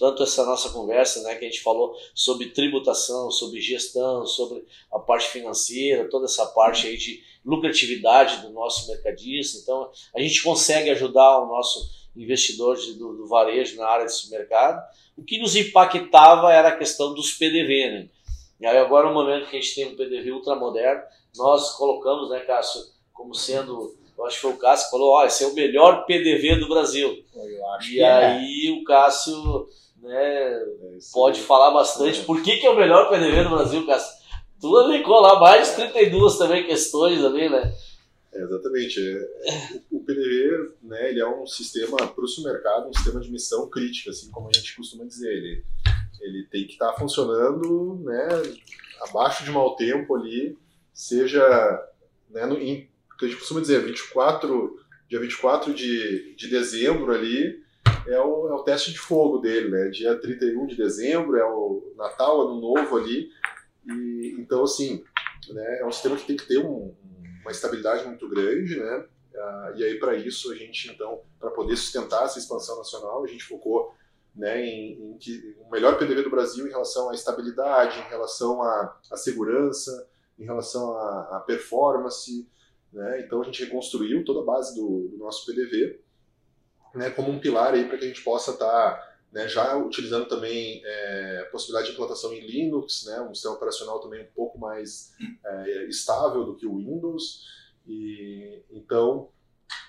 [0.01, 4.98] tanto essa nossa conversa, né, que a gente falou sobre tributação, sobre gestão, sobre a
[4.98, 9.59] parte financeira, toda essa parte aí de lucratividade do nosso mercadista.
[9.59, 11.86] Então, a gente consegue ajudar o nosso
[12.16, 14.82] investidor de, do, do, varejo na área desse mercado.
[15.18, 18.09] O que nos impactava era a questão dos PDV, né?
[18.59, 21.03] E aí agora, no momento que a gente tem um PDV ultramoderno,
[21.36, 22.80] nós colocamos, né, Cássio,
[23.12, 26.07] como sendo, eu acho que foi o Cássio que falou, ó, esse é o melhor
[26.07, 27.22] PDV do Brasil.
[27.92, 28.11] e é.
[28.11, 28.80] aí é.
[28.80, 29.68] o Cássio
[30.03, 32.20] né, é pode falar bastante.
[32.20, 32.24] É.
[32.24, 34.20] Por que, que é o melhor PDV do Brasil, Cássio?
[34.61, 37.74] Tu elencou lá mais de 32 também questões ali, né?
[38.32, 39.01] É, exatamente.
[39.01, 43.68] É, o PDV, né, ele é um sistema para o supermercado, um sistema de missão
[43.68, 45.32] crítica, assim como a gente costuma dizer.
[45.32, 45.64] Ele,
[46.20, 48.28] ele tem que estar tá funcionando, né,
[49.01, 50.57] abaixo de mau tempo ali,
[50.92, 51.42] seja,
[52.28, 52.88] né, no, em,
[53.18, 54.78] que a gente costuma dizer, 24,
[55.09, 57.62] dia 24 de, de dezembro ali,
[58.07, 59.88] é o, é o teste de fogo dele, né?
[59.88, 63.30] Dia 31 de dezembro é o Natal, Ano Novo ali.
[63.86, 65.05] E, então, assim,
[65.48, 66.94] né, é um sistema que tem que ter um,
[67.42, 69.07] uma estabilidade muito grande, né?
[69.32, 73.28] Uh, e aí, para isso, a gente, então, para poder sustentar essa expansão nacional, a
[73.28, 73.94] gente focou
[74.34, 78.62] né, em, em que, o melhor PDV do Brasil em relação à estabilidade, em relação
[78.62, 82.48] à, à segurança, em relação à, à performance.
[82.92, 83.22] Né?
[83.24, 86.01] Então, a gente reconstruiu toda a base do, do nosso PDV
[86.95, 90.26] né, como um pilar aí para que a gente possa estar tá, né, já utilizando
[90.26, 94.59] também é, a possibilidade de implantação em Linux, né, um sistema operacional também um pouco
[94.59, 95.12] mais
[95.45, 97.47] é, estável do que o Windows.
[97.86, 99.28] E então,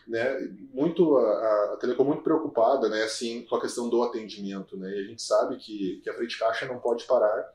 [0.08, 0.39] né,
[0.74, 4.99] muito a, a Telecom muito preocupada, né, assim, com a questão do atendimento, né, e
[4.99, 7.54] a gente sabe que, que a frente caixa não pode parar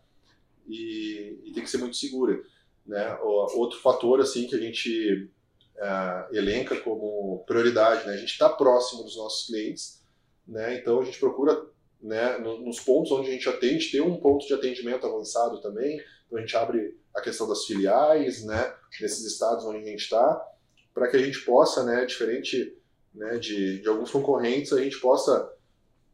[0.66, 2.42] e, e tem que ser muito segura,
[2.84, 3.18] né.
[3.22, 5.30] O, outro fator assim que a gente
[5.79, 8.07] uh, elenca como prioridade.
[8.07, 8.14] Né?
[8.14, 10.03] A gente está próximo dos nossos clientes,
[10.47, 10.79] né?
[10.79, 11.66] então a gente procura,
[12.01, 16.01] né, nos pontos onde a gente atende, ter um ponto de atendimento avançado também.
[16.27, 20.45] Então a gente abre a questão das filiais, né, nesses estados onde a gente está,
[20.93, 22.77] para que a gente possa, né, diferente
[23.14, 25.51] né, de, de alguns concorrentes, a gente possa,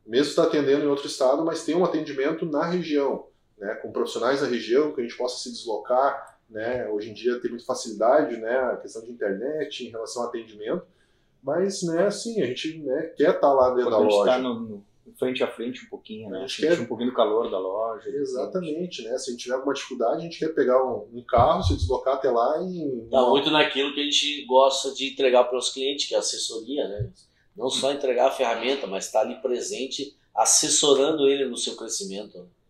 [0.06, 3.26] mesmo estar atendendo em outro estado, mas ter um atendimento na região,
[3.58, 6.88] né, com profissionais da região, que a gente possa se deslocar, né?
[6.88, 8.56] Hoje em dia tem muita facilidade, né?
[8.56, 10.84] A questão de internet em relação ao atendimento,
[11.42, 12.06] mas, né?
[12.06, 14.30] Assim, a gente né, quer estar tá lá dentro da loja.
[14.30, 14.84] Estar no, no,
[15.18, 16.38] frente a frente um pouquinho, né?
[16.38, 18.08] A gente quer um pouquinho do calor da loja.
[18.08, 19.18] Exatamente, né?
[19.18, 22.14] Se a gente tiver alguma dificuldade, a gente quer pegar um, um carro, se deslocar
[22.14, 23.08] até lá e.
[23.10, 26.20] Tá muito naquilo que a gente gosta de entregar para os clientes, que é a
[26.20, 27.10] assessoria, né?
[27.56, 32.38] Não só entregar a ferramenta, mas estar tá ali presente, assessorando ele no seu crescimento
[32.38, 32.61] pô,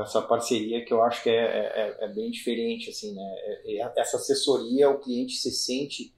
[0.00, 3.34] essa parceria que eu acho que é, é, é, bem diferente, assim, né?
[3.44, 6.14] É, é, essa assessoria, o cliente se sente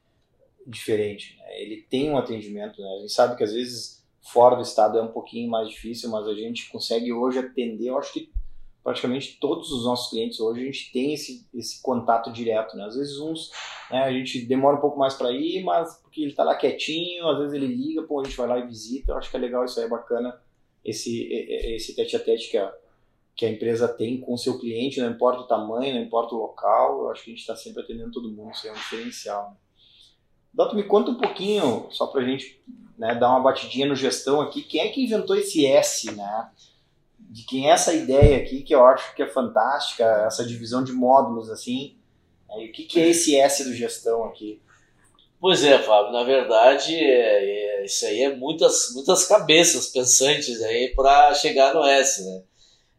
[0.66, 1.62] diferente, né?
[1.62, 2.88] Ele tem um atendimento, né?
[2.96, 6.26] A gente sabe que às vezes fora do estado é um pouquinho mais difícil, mas
[6.26, 8.30] a gente consegue hoje atender, eu acho que
[8.82, 12.84] praticamente todos os nossos clientes hoje a gente tem esse, esse contato direto, né?
[12.84, 13.50] Às vezes uns,
[13.90, 17.26] né, a gente demora um pouco mais para ir, mas porque ele está lá quietinho,
[17.28, 19.40] às vezes ele liga, pô, a gente vai lá e visita, eu acho que é
[19.40, 20.38] legal isso aí, é bacana
[20.84, 22.70] esse, esse tete a tete que a,
[23.36, 26.38] que a empresa tem com o seu cliente, não importa o tamanho, não importa o
[26.38, 29.50] local, eu acho que a gente está sempre atendendo todo mundo, isso é um diferencial.
[29.50, 29.56] Né?
[30.52, 32.62] Dato, me conta um pouquinho, só para a gente
[32.96, 36.50] né, dar uma batidinha no gestão aqui, quem é que inventou esse S, né?
[37.18, 40.92] De quem é essa ideia aqui, que eu acho que é fantástica, essa divisão de
[40.92, 41.96] módulos, assim,
[42.48, 42.66] né?
[42.66, 44.62] o que, que é esse S do gestão aqui?
[45.40, 50.94] Pois é, Fábio, na verdade, é, é, isso aí é muitas, muitas cabeças pensantes aí
[50.94, 52.42] para chegar no S, né?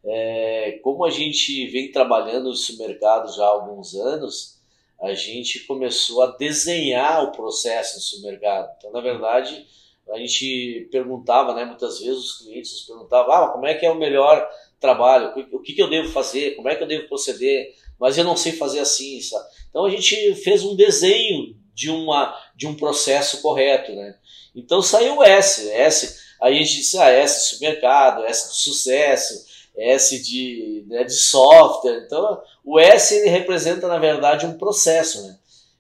[0.08, 4.60] É, como a gente vem trabalhando nesse mercado já há alguns anos,
[5.02, 8.76] a gente começou a desenhar o processo no supermercado.
[8.78, 9.66] Então, na verdade,
[10.12, 13.92] a gente perguntava, né, muitas vezes os clientes nos perguntavam, ah, como é que é
[13.92, 14.48] o melhor
[14.80, 18.24] trabalho, o que, que eu devo fazer, como é que eu devo proceder, mas eu
[18.24, 19.46] não sei fazer assim, sabe?
[19.70, 24.16] Então a gente fez um desenho de, uma, de um processo correto, né?
[24.56, 30.22] Então saiu S, S, a gente disse, ah, S de supermercado, S de sucesso, S
[30.22, 35.38] de, né, de software, então o S ele representa na verdade um processo, né?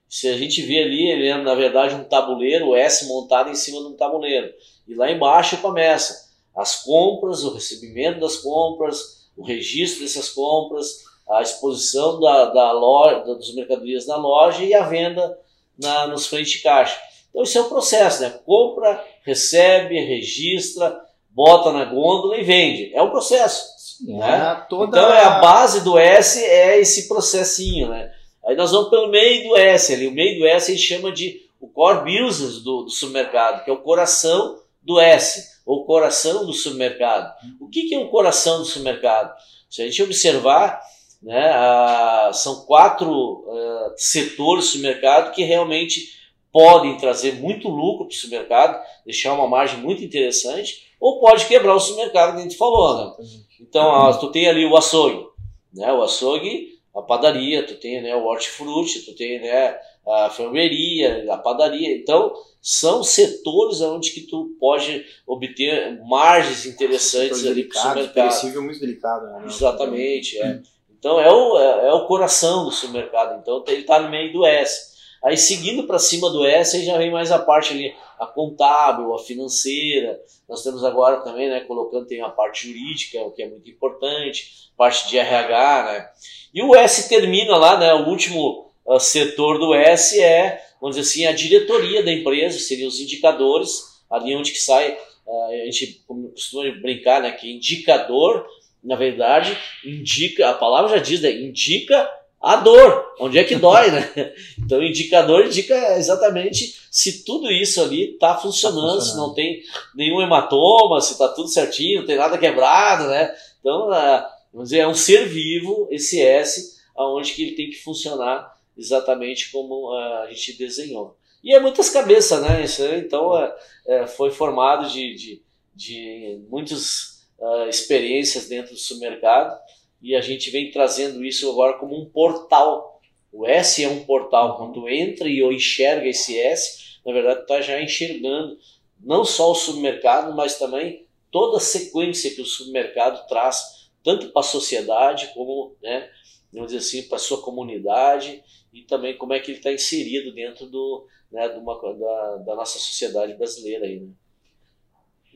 [0.07, 3.55] Se a gente vê ali, ele é na verdade um tabuleiro, o S montado em
[3.55, 4.53] cima de um tabuleiro,
[4.87, 6.25] e lá embaixo começa
[6.55, 13.25] as compras, o recebimento das compras, o registro dessas compras, a exposição da, da loja,
[13.25, 15.37] das mercadorias na loja e a venda
[15.77, 16.97] na, nos frente caixa.
[17.29, 18.29] Então isso é um processo, né?
[18.45, 20.97] Compra, recebe, registra,
[21.29, 22.93] bota na gôndola e vende.
[22.93, 23.74] É um processo.
[24.01, 24.57] Né?
[24.61, 24.97] É toda...
[24.97, 28.11] Então é a base do S é esse processinho, né?
[28.45, 30.07] Aí nós vamos pelo meio do S ali.
[30.07, 33.69] O meio do S a gente chama de o core business do, do supermercado, que
[33.69, 37.33] é o coração do S, ou coração do supermercado.
[37.59, 39.35] O que, que é o coração do supermercado?
[39.69, 40.79] Se a gente observar,
[41.23, 46.13] né, a, são quatro uh, setores do supermercado que realmente
[46.51, 51.75] podem trazer muito lucro para o supermercado, deixar uma margem muito interessante, ou pode quebrar
[51.75, 53.17] o supermercado, que a gente falou.
[53.17, 53.25] Né?
[53.59, 55.25] Então, tu tem ali o açougue,
[55.73, 55.91] né?
[55.93, 59.77] o açougue, a padaria, tu tem né, o hortifruti, tu tem né,
[60.07, 61.95] a ferveria, a padaria.
[61.95, 68.13] Então, são setores onde que tu pode obter margens interessantes ali para o supermercado.
[68.13, 69.25] Perecível muito delicado.
[69.27, 69.43] Né?
[69.45, 70.61] Exatamente, é.
[70.97, 74.43] Então é o, é, é, o coração do supermercado, então ele está no meio do
[74.43, 74.95] S.
[75.23, 79.13] Aí seguindo para cima do S, aí já vem mais a parte ali, a contábil,
[79.13, 80.19] a financeira.
[80.47, 84.69] Nós temos agora também, né, colocando tem a parte jurídica, o que é muito importante,
[84.77, 86.09] parte de RH, né.
[86.53, 91.09] E o S termina lá, né, o último uh, setor do S é, vamos dizer
[91.09, 96.03] assim, a diretoria da empresa, seriam os indicadores, ali onde que sai, uh, a gente
[96.33, 98.45] costuma brincar, né, que indicador
[98.85, 101.31] na verdade, indica, a palavra já diz, né?
[101.31, 102.07] indica
[102.45, 104.07] a dor, onde é que dói, né?
[104.59, 109.63] Então, indicador indica exatamente se tudo isso ali está funcionando, tá funcionando, se não tem
[109.95, 113.33] nenhum hematoma, se está tudo certinho, não tem nada quebrado, né?
[113.59, 117.81] Então, é, vamos dizer, é um ser vivo, esse S, aonde que ele tem que
[117.81, 121.17] funcionar exatamente como a gente desenhou.
[121.43, 122.63] E é muitas cabeças, né?
[122.63, 123.55] Isso, então, é,
[123.87, 125.41] é, foi formado de, de,
[125.73, 129.59] de muitos uh, experiências dentro do supermercado
[130.01, 133.01] e a gente vem trazendo isso agora como um portal.
[133.31, 134.57] O S é um portal.
[134.57, 138.57] Quando entra e enxerga esse S, na verdade está já enxergando
[138.99, 144.39] não só o supermercado, mas também toda a sequência que o supermercado traz, tanto para
[144.39, 146.09] a sociedade como, né,
[146.51, 148.41] vamos dizer assim, para a sua comunidade
[148.73, 152.55] e também como é que ele está inserido dentro do, né, de uma, da, da
[152.55, 153.85] nossa sociedade brasileira.
[153.85, 154.11] Aí, né?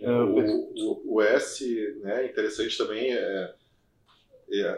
[0.02, 1.66] É, o, o, o, S,
[2.02, 3.54] né, interessante também, é,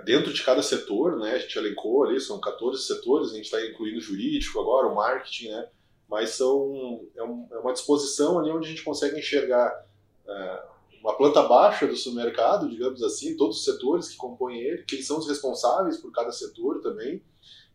[0.04, 3.66] dentro de cada setor, né, a gente elencou ali, são 14 setores, a gente está
[3.66, 5.68] incluindo o jurídico agora, o marketing, né,
[6.10, 9.86] mas são, é, um, é, uma disposição ali onde a gente consegue enxergar
[10.28, 10.64] é,
[11.02, 15.18] uma planta baixa do supermercado, digamos assim, todos os setores que compõem ele, quem são
[15.18, 17.24] os responsáveis por cada setor também,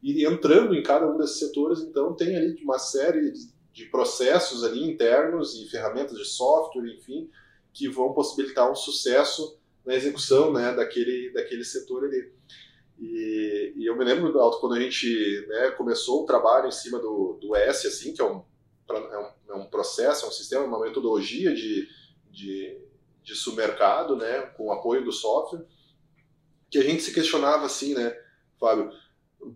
[0.03, 3.32] e entrando em cada um desses setores, então, tem ali uma série
[3.72, 7.30] de processos ali internos e ferramentas de software, enfim,
[7.72, 9.56] que vão possibilitar um sucesso
[9.87, 12.32] na execução né, daquele, daquele setor ali.
[12.99, 16.99] E, e eu me lembro, Alto, quando a gente né, começou o trabalho em cima
[16.99, 18.43] do, do S, assim, que é um,
[18.89, 21.89] é um, é um processo, é um sistema, uma metodologia de,
[22.30, 22.78] de,
[23.22, 25.64] de submercado, né, com o apoio do software,
[26.68, 28.16] que a gente se questionava assim, né,
[28.59, 28.91] Fábio,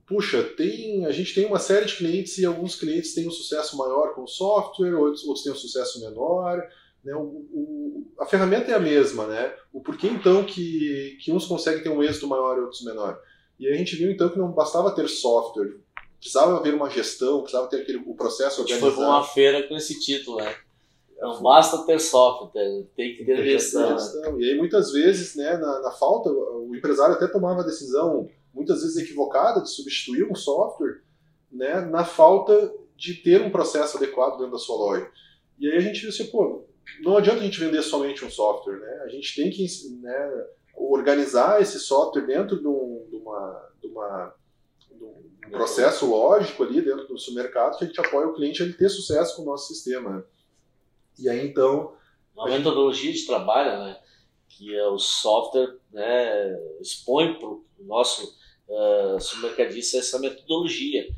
[0.07, 3.77] puxa, tem, a gente tem uma série de clientes e alguns clientes têm um sucesso
[3.77, 6.63] maior com o software, outros, outros têm um sucesso menor.
[7.05, 7.15] Né?
[7.15, 9.55] O, o, a ferramenta é a mesma, né?
[9.73, 13.19] O porquê então que, que uns conseguem ter um êxito maior e outros menor?
[13.59, 15.77] E a gente viu então que não bastava ter software,
[16.19, 18.95] precisava haver uma gestão, precisava ter aquele, o processo organizado.
[18.95, 20.55] Foi uma feira com esse título, né?
[21.21, 23.99] Não basta ter software, tem que ter gestão.
[23.99, 24.41] gestão.
[24.41, 28.81] E aí muitas vezes, né, na, na falta, o empresário até tomava a decisão muitas
[28.81, 31.03] vezes equivocada de substituir um software
[31.53, 35.11] né, na falta de ter um processo adequado dentro da sua loja.
[35.59, 36.65] E aí a gente viu assim, pô,
[37.03, 39.03] não adianta a gente vender somente um software, né?
[39.05, 39.67] A gente tem que
[40.01, 44.35] né, organizar esse software dentro de, um, de, uma, de, uma,
[44.91, 45.05] de
[45.47, 48.67] um processo lógico ali dentro do seu mercado que a gente apoia o cliente a
[48.67, 50.25] ele ter sucesso com o nosso sistema.
[51.19, 51.95] E aí então...
[52.35, 54.01] Uma metodologia de trabalho, né?
[54.49, 58.25] Que é o software né, expõe para o nosso
[58.69, 61.09] uh, ah, submercadista essa metodologia.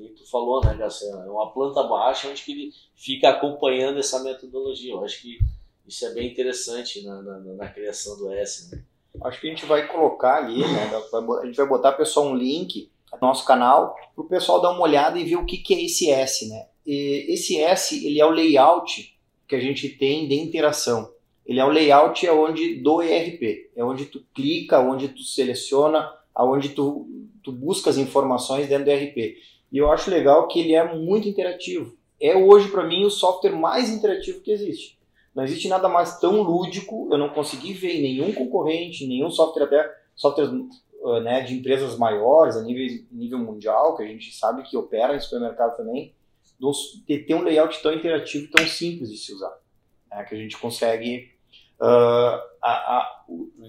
[0.00, 1.10] E tu falou, né, Garcia?
[1.10, 4.92] É uma planta baixa onde que ele fica acompanhando essa metodologia.
[4.92, 5.38] Eu acho que
[5.86, 8.74] isso é bem interessante na, na, na criação do S.
[8.74, 8.82] Né?
[9.22, 10.90] Acho que a gente vai colocar ali, né?
[11.42, 12.90] A gente vai botar pessoal um link
[13.20, 16.10] nosso canal para o pessoal dar uma olhada e ver o que, que é esse
[16.10, 16.66] S, né?
[16.86, 21.12] E esse S ele é o layout que a gente tem de interação.
[21.44, 26.08] Ele é o layout é onde do ERP, é onde tu clica, onde tu seleciona,
[26.34, 27.08] aonde tu,
[27.42, 29.36] tu busca as informações dentro do ERP.
[29.72, 31.96] E eu acho legal que ele é muito interativo.
[32.20, 34.98] É hoje para mim o software mais interativo que existe.
[35.34, 37.08] Não existe nada mais tão lúdico.
[37.10, 40.50] Eu não consegui ver em nenhum concorrente, nenhum software até software
[41.00, 45.14] uh, né, de empresas maiores a nível, nível mundial que a gente sabe que opera
[45.14, 46.14] em supermercado também,
[47.06, 49.56] ter um layout tão interativo, tão simples de se usar,
[50.10, 51.30] né, que a gente consegue
[51.80, 53.24] uh, a, a,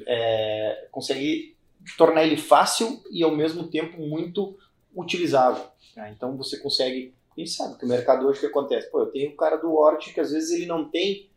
[0.07, 1.55] é, consegue
[1.97, 4.57] tornar ele fácil e ao mesmo tempo muito
[4.95, 5.63] utilizável.
[5.95, 6.13] Né?
[6.15, 8.89] Então você consegue, quem sabe que o mercado hoje o que acontece?
[8.91, 11.29] Pô, eu tenho o cara do Hort que às vezes ele não tem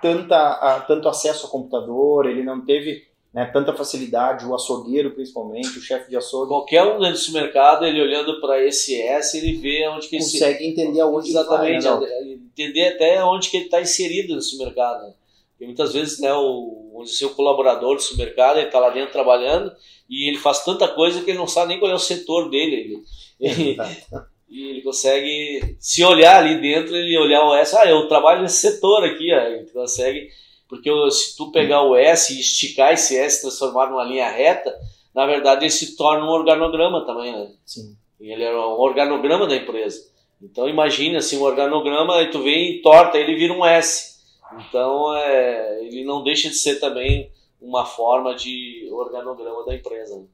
[0.00, 5.78] tanta, a, tanto acesso ao computador, ele não teve né, tanta facilidade, o açougueiro principalmente,
[5.78, 6.48] o chefe de açougue.
[6.48, 10.66] Qualquer um dentro do mercado, ele olhando para esse S, ele vê onde que consegue
[10.66, 15.06] entender aonde exatamente, vai, né, entender até onde que ele está inserido nesse mercado.
[15.06, 15.14] Né?
[15.60, 19.72] E muitas vezes, né, o, o seu colaborador do supermercado, ele está lá dentro trabalhando
[20.08, 23.02] e ele faz tanta coisa que ele não sabe nem qual é o setor dele.
[23.38, 23.76] Ele,
[24.48, 28.60] e ele consegue se olhar ali dentro, ele olhar o S, ah, eu trabalho nesse
[28.60, 30.28] setor aqui, ó, ele consegue,
[30.68, 34.74] porque se tu pegar o S e esticar esse S, transformar numa linha reta,
[35.14, 37.50] na verdade ele se torna um organograma também, né?
[37.66, 37.96] Sim.
[38.20, 40.08] Ele é um organograma da empresa.
[40.42, 44.07] Então imagina assim, um organograma, e tu vem e torta, ele vira um S.
[44.56, 47.30] Então, é, ele não deixa de ser também
[47.60, 50.26] uma forma de organograma da empresa.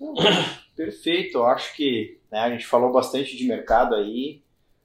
[0.74, 4.42] Perfeito, eu acho que né, a gente falou bastante de mercado aí.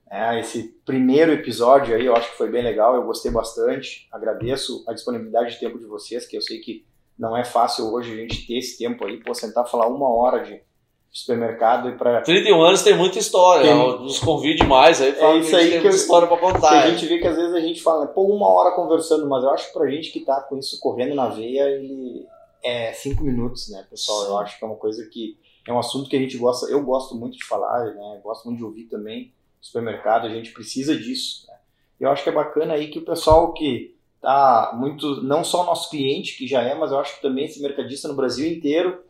[0.10, 4.08] É, esse primeiro episódio aí eu acho que foi bem legal, eu gostei bastante.
[4.12, 6.86] Agradeço a disponibilidade de tempo de vocês, que eu sei que
[7.18, 10.44] não é fácil hoje a gente ter esse tempo aí, pô, sentar falar uma hora
[10.44, 10.62] de,
[11.16, 14.04] supermercado e para 31 anos tem muita história, tem...
[14.04, 15.92] nos convide mais aí, é isso aí que, que eu...
[15.92, 16.68] história para contar.
[16.68, 19.42] Que a gente vê que às vezes a gente fala, pô, uma hora conversando, mas
[19.42, 22.28] eu acho que pra gente que tá com isso correndo na veia, ele
[22.62, 24.26] é cinco minutos, né, pessoal?
[24.26, 26.84] Eu acho que é uma coisa que é um assunto que a gente gosta, eu
[26.84, 28.20] gosto muito de falar, né?
[28.22, 31.48] Gosto muito de ouvir também supermercado, a gente precisa disso.
[31.48, 31.56] Né?
[32.02, 35.66] Eu acho que é bacana aí que o pessoal que tá muito, não só o
[35.66, 39.02] nosso cliente que já é, mas eu acho que também esse mercadista no Brasil inteiro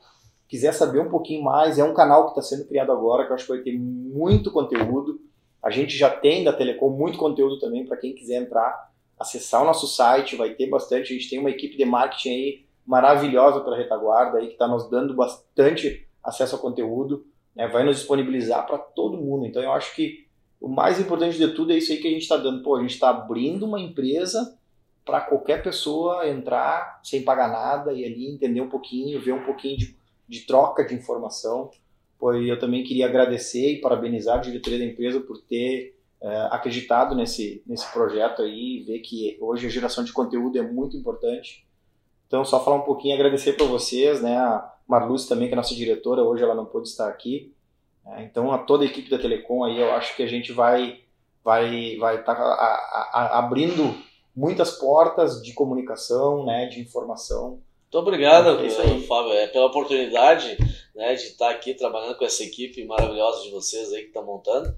[0.48, 3.36] quiser saber um pouquinho mais, é um canal que está sendo criado agora, que eu
[3.36, 5.20] acho que vai ter muito conteúdo.
[5.62, 9.66] A gente já tem da Telecom muito conteúdo também para quem quiser entrar, acessar o
[9.66, 11.14] nosso site, vai ter bastante.
[11.14, 14.90] A gente tem uma equipe de marketing aí maravilhosa para retaguarda aí que está nos
[14.90, 17.26] dando bastante acesso ao conteúdo,
[17.56, 17.68] né?
[17.68, 19.46] vai nos disponibilizar para todo mundo.
[19.46, 20.26] Então eu acho que
[20.62, 22.62] o mais importante de tudo é isso aí que a gente está dando.
[22.62, 24.58] Pô, a gente está abrindo uma empresa
[25.04, 29.78] para qualquer pessoa entrar sem pagar nada e ali entender um pouquinho, ver um pouquinho
[29.78, 29.96] de
[30.28, 31.72] de troca de informação.
[32.18, 37.14] Pois eu também queria agradecer e parabenizar a diretoria da empresa por ter é, acreditado
[37.16, 41.66] nesse, nesse projeto aí, ver que hoje a geração de conteúdo é muito importante.
[42.28, 44.36] Então, só falar um pouquinho, agradecer para vocês, né?
[44.36, 47.54] A Marluce também, que é nossa diretora, hoje ela não pôde estar aqui.
[48.08, 51.02] É, então, a toda a equipe da Telecom aí, eu acho que a gente vai
[51.44, 53.96] vai vai estar tá abrindo
[54.36, 57.62] muitas portas de comunicação, né, de informação
[57.96, 60.58] muito obrigado, é Fábio, é, pela oportunidade
[60.94, 64.76] né, de estar aqui trabalhando com essa equipe maravilhosa de vocês aí que está montando.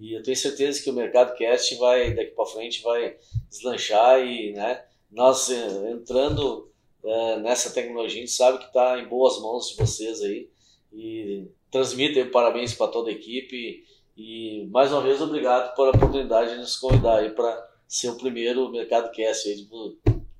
[0.00, 3.16] E eu tenho certeza que o Mercado Cast vai, daqui para frente, vai
[3.48, 6.68] deslanchar e né, nós eh, entrando
[7.04, 10.50] é, nessa tecnologia, a gente sabe que está em boas mãos de vocês aí.
[10.92, 13.84] E transmitem parabéns para toda a equipe.
[14.16, 18.68] E mais uma vez, obrigado pela oportunidade de nos convidar aí para ser o primeiro
[18.72, 19.54] Mercado Cast aí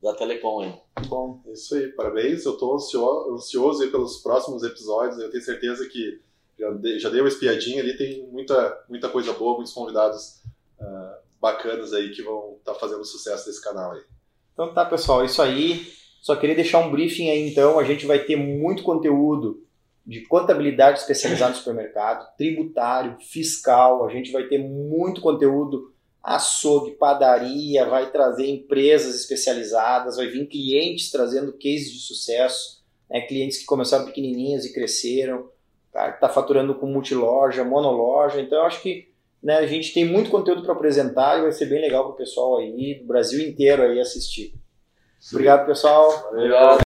[0.03, 0.75] da Telecom aí.
[1.09, 2.45] Bom, isso aí, parabéns.
[2.45, 5.19] Eu estou ansioso, ansioso pelos próximos episódios.
[5.19, 6.21] Eu tenho certeza que
[6.59, 10.43] já dei, já dei uma espiadinha ali, tem muita, muita coisa boa, muitos convidados
[10.81, 14.03] uh, bacanas aí que vão estar tá fazendo sucesso desse canal aí.
[14.53, 15.87] Então tá, pessoal, isso aí.
[16.23, 17.79] Só queria deixar um briefing aí então.
[17.79, 19.63] A gente vai ter muito conteúdo
[20.05, 24.07] de contabilidade especializada no supermercado, tributário, fiscal.
[24.07, 25.93] A gente vai ter muito conteúdo
[26.27, 33.21] açougue, padaria, vai trazer empresas especializadas, vai vir clientes trazendo cases de sucesso, né?
[33.21, 35.49] clientes que começaram pequenininhos e cresceram,
[35.93, 38.41] que está faturando com multiloja, monoloja.
[38.41, 39.09] Então eu acho que
[39.41, 42.17] né, a gente tem muito conteúdo para apresentar e vai ser bem legal para o
[42.17, 44.53] pessoal aí do Brasil inteiro aí assistir.
[45.21, 45.37] Sim.
[45.37, 46.29] Obrigado, pessoal.
[46.33, 46.86] Obrigado.